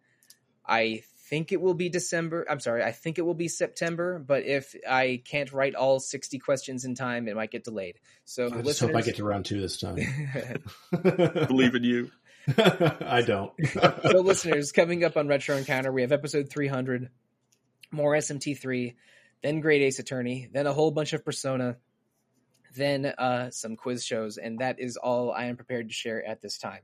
[0.65, 2.45] I think it will be December.
[2.47, 6.37] I'm sorry, I think it will be September, but if I can't write all 60
[6.39, 7.99] questions in time, it might get delayed.
[8.23, 9.95] So I just hope I get to round two this time.
[10.91, 12.11] Believe in you.
[12.57, 13.51] I don't.
[13.73, 17.09] so, listeners, coming up on Retro Encounter, we have episode 300,
[17.91, 18.95] more SMT3,
[19.41, 21.77] then Great Ace Attorney, then a whole bunch of Persona,
[22.75, 26.41] then uh, some quiz shows, and that is all I am prepared to share at
[26.41, 26.81] this time.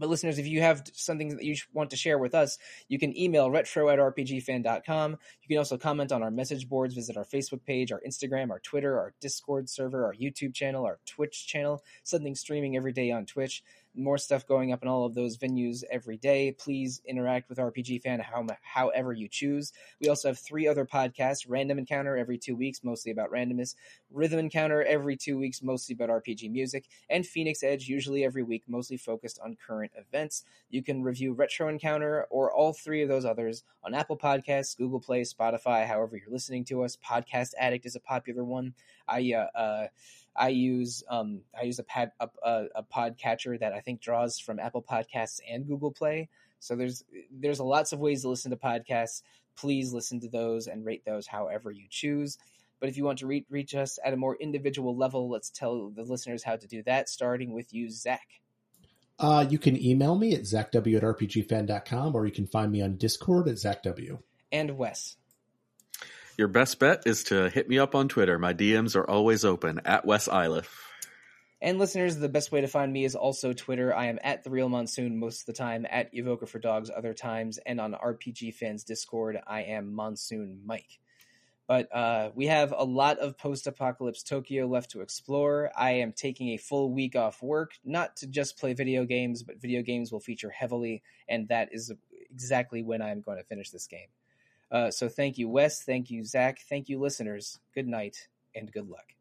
[0.00, 3.16] But listeners, if you have something that you want to share with us, you can
[3.18, 5.10] email retro at rpgfan.com.
[5.42, 8.60] You can also comment on our message boards, visit our Facebook page, our Instagram, our
[8.60, 13.26] Twitter, our Discord server, our YouTube channel, our Twitch channel, something streaming every day on
[13.26, 13.62] Twitch
[13.94, 16.52] more stuff going up in all of those venues every day.
[16.52, 19.72] Please interact with RPG Fan how, however you choose.
[20.00, 23.74] We also have three other podcasts Random Encounter every two weeks, mostly about randomness,
[24.10, 28.64] Rhythm Encounter every two weeks, mostly about RPG music, and Phoenix Edge usually every week,
[28.68, 30.44] mostly focused on current events.
[30.68, 35.00] You can review Retro Encounter or all three of those others on Apple Podcasts, Google
[35.00, 36.96] Play, Spotify, however you're listening to us.
[36.96, 38.74] Podcast Addict is a popular one.
[39.08, 39.86] I, uh, uh,
[40.36, 44.38] I use um, I use a pad a, a, a pod that I think draws
[44.38, 46.28] from Apple Podcasts and Google Play.
[46.60, 49.22] So there's there's lots of ways to listen to podcasts.
[49.56, 52.38] Please listen to those and rate those however you choose.
[52.78, 55.90] But if you want to re- reach us at a more individual level, let's tell
[55.90, 58.26] the listeners how to do that, starting with you, Zach.
[59.18, 62.96] Uh, you can email me at zachw at rpgfan.com or you can find me on
[62.96, 64.18] Discord at zachw.
[64.50, 65.16] And Wes.
[66.40, 68.38] Your best bet is to hit me up on Twitter.
[68.38, 70.88] My DMs are always open at Wes Iliff.
[71.60, 73.94] And listeners, the best way to find me is also Twitter.
[73.94, 77.12] I am at the Real Monsoon most of the time, at Evoker for Dogs other
[77.12, 80.98] times, and on RPG Fans Discord, I am Monsoon Mike.
[81.68, 85.70] But uh, we have a lot of post apocalypse Tokyo left to explore.
[85.76, 89.60] I am taking a full week off work, not to just play video games, but
[89.60, 91.92] video games will feature heavily, and that is
[92.30, 94.08] exactly when I'm going to finish this game.
[94.70, 95.82] Uh, so thank you, Wes.
[95.82, 96.60] Thank you, Zach.
[96.68, 97.58] Thank you, listeners.
[97.74, 99.19] Good night and good luck.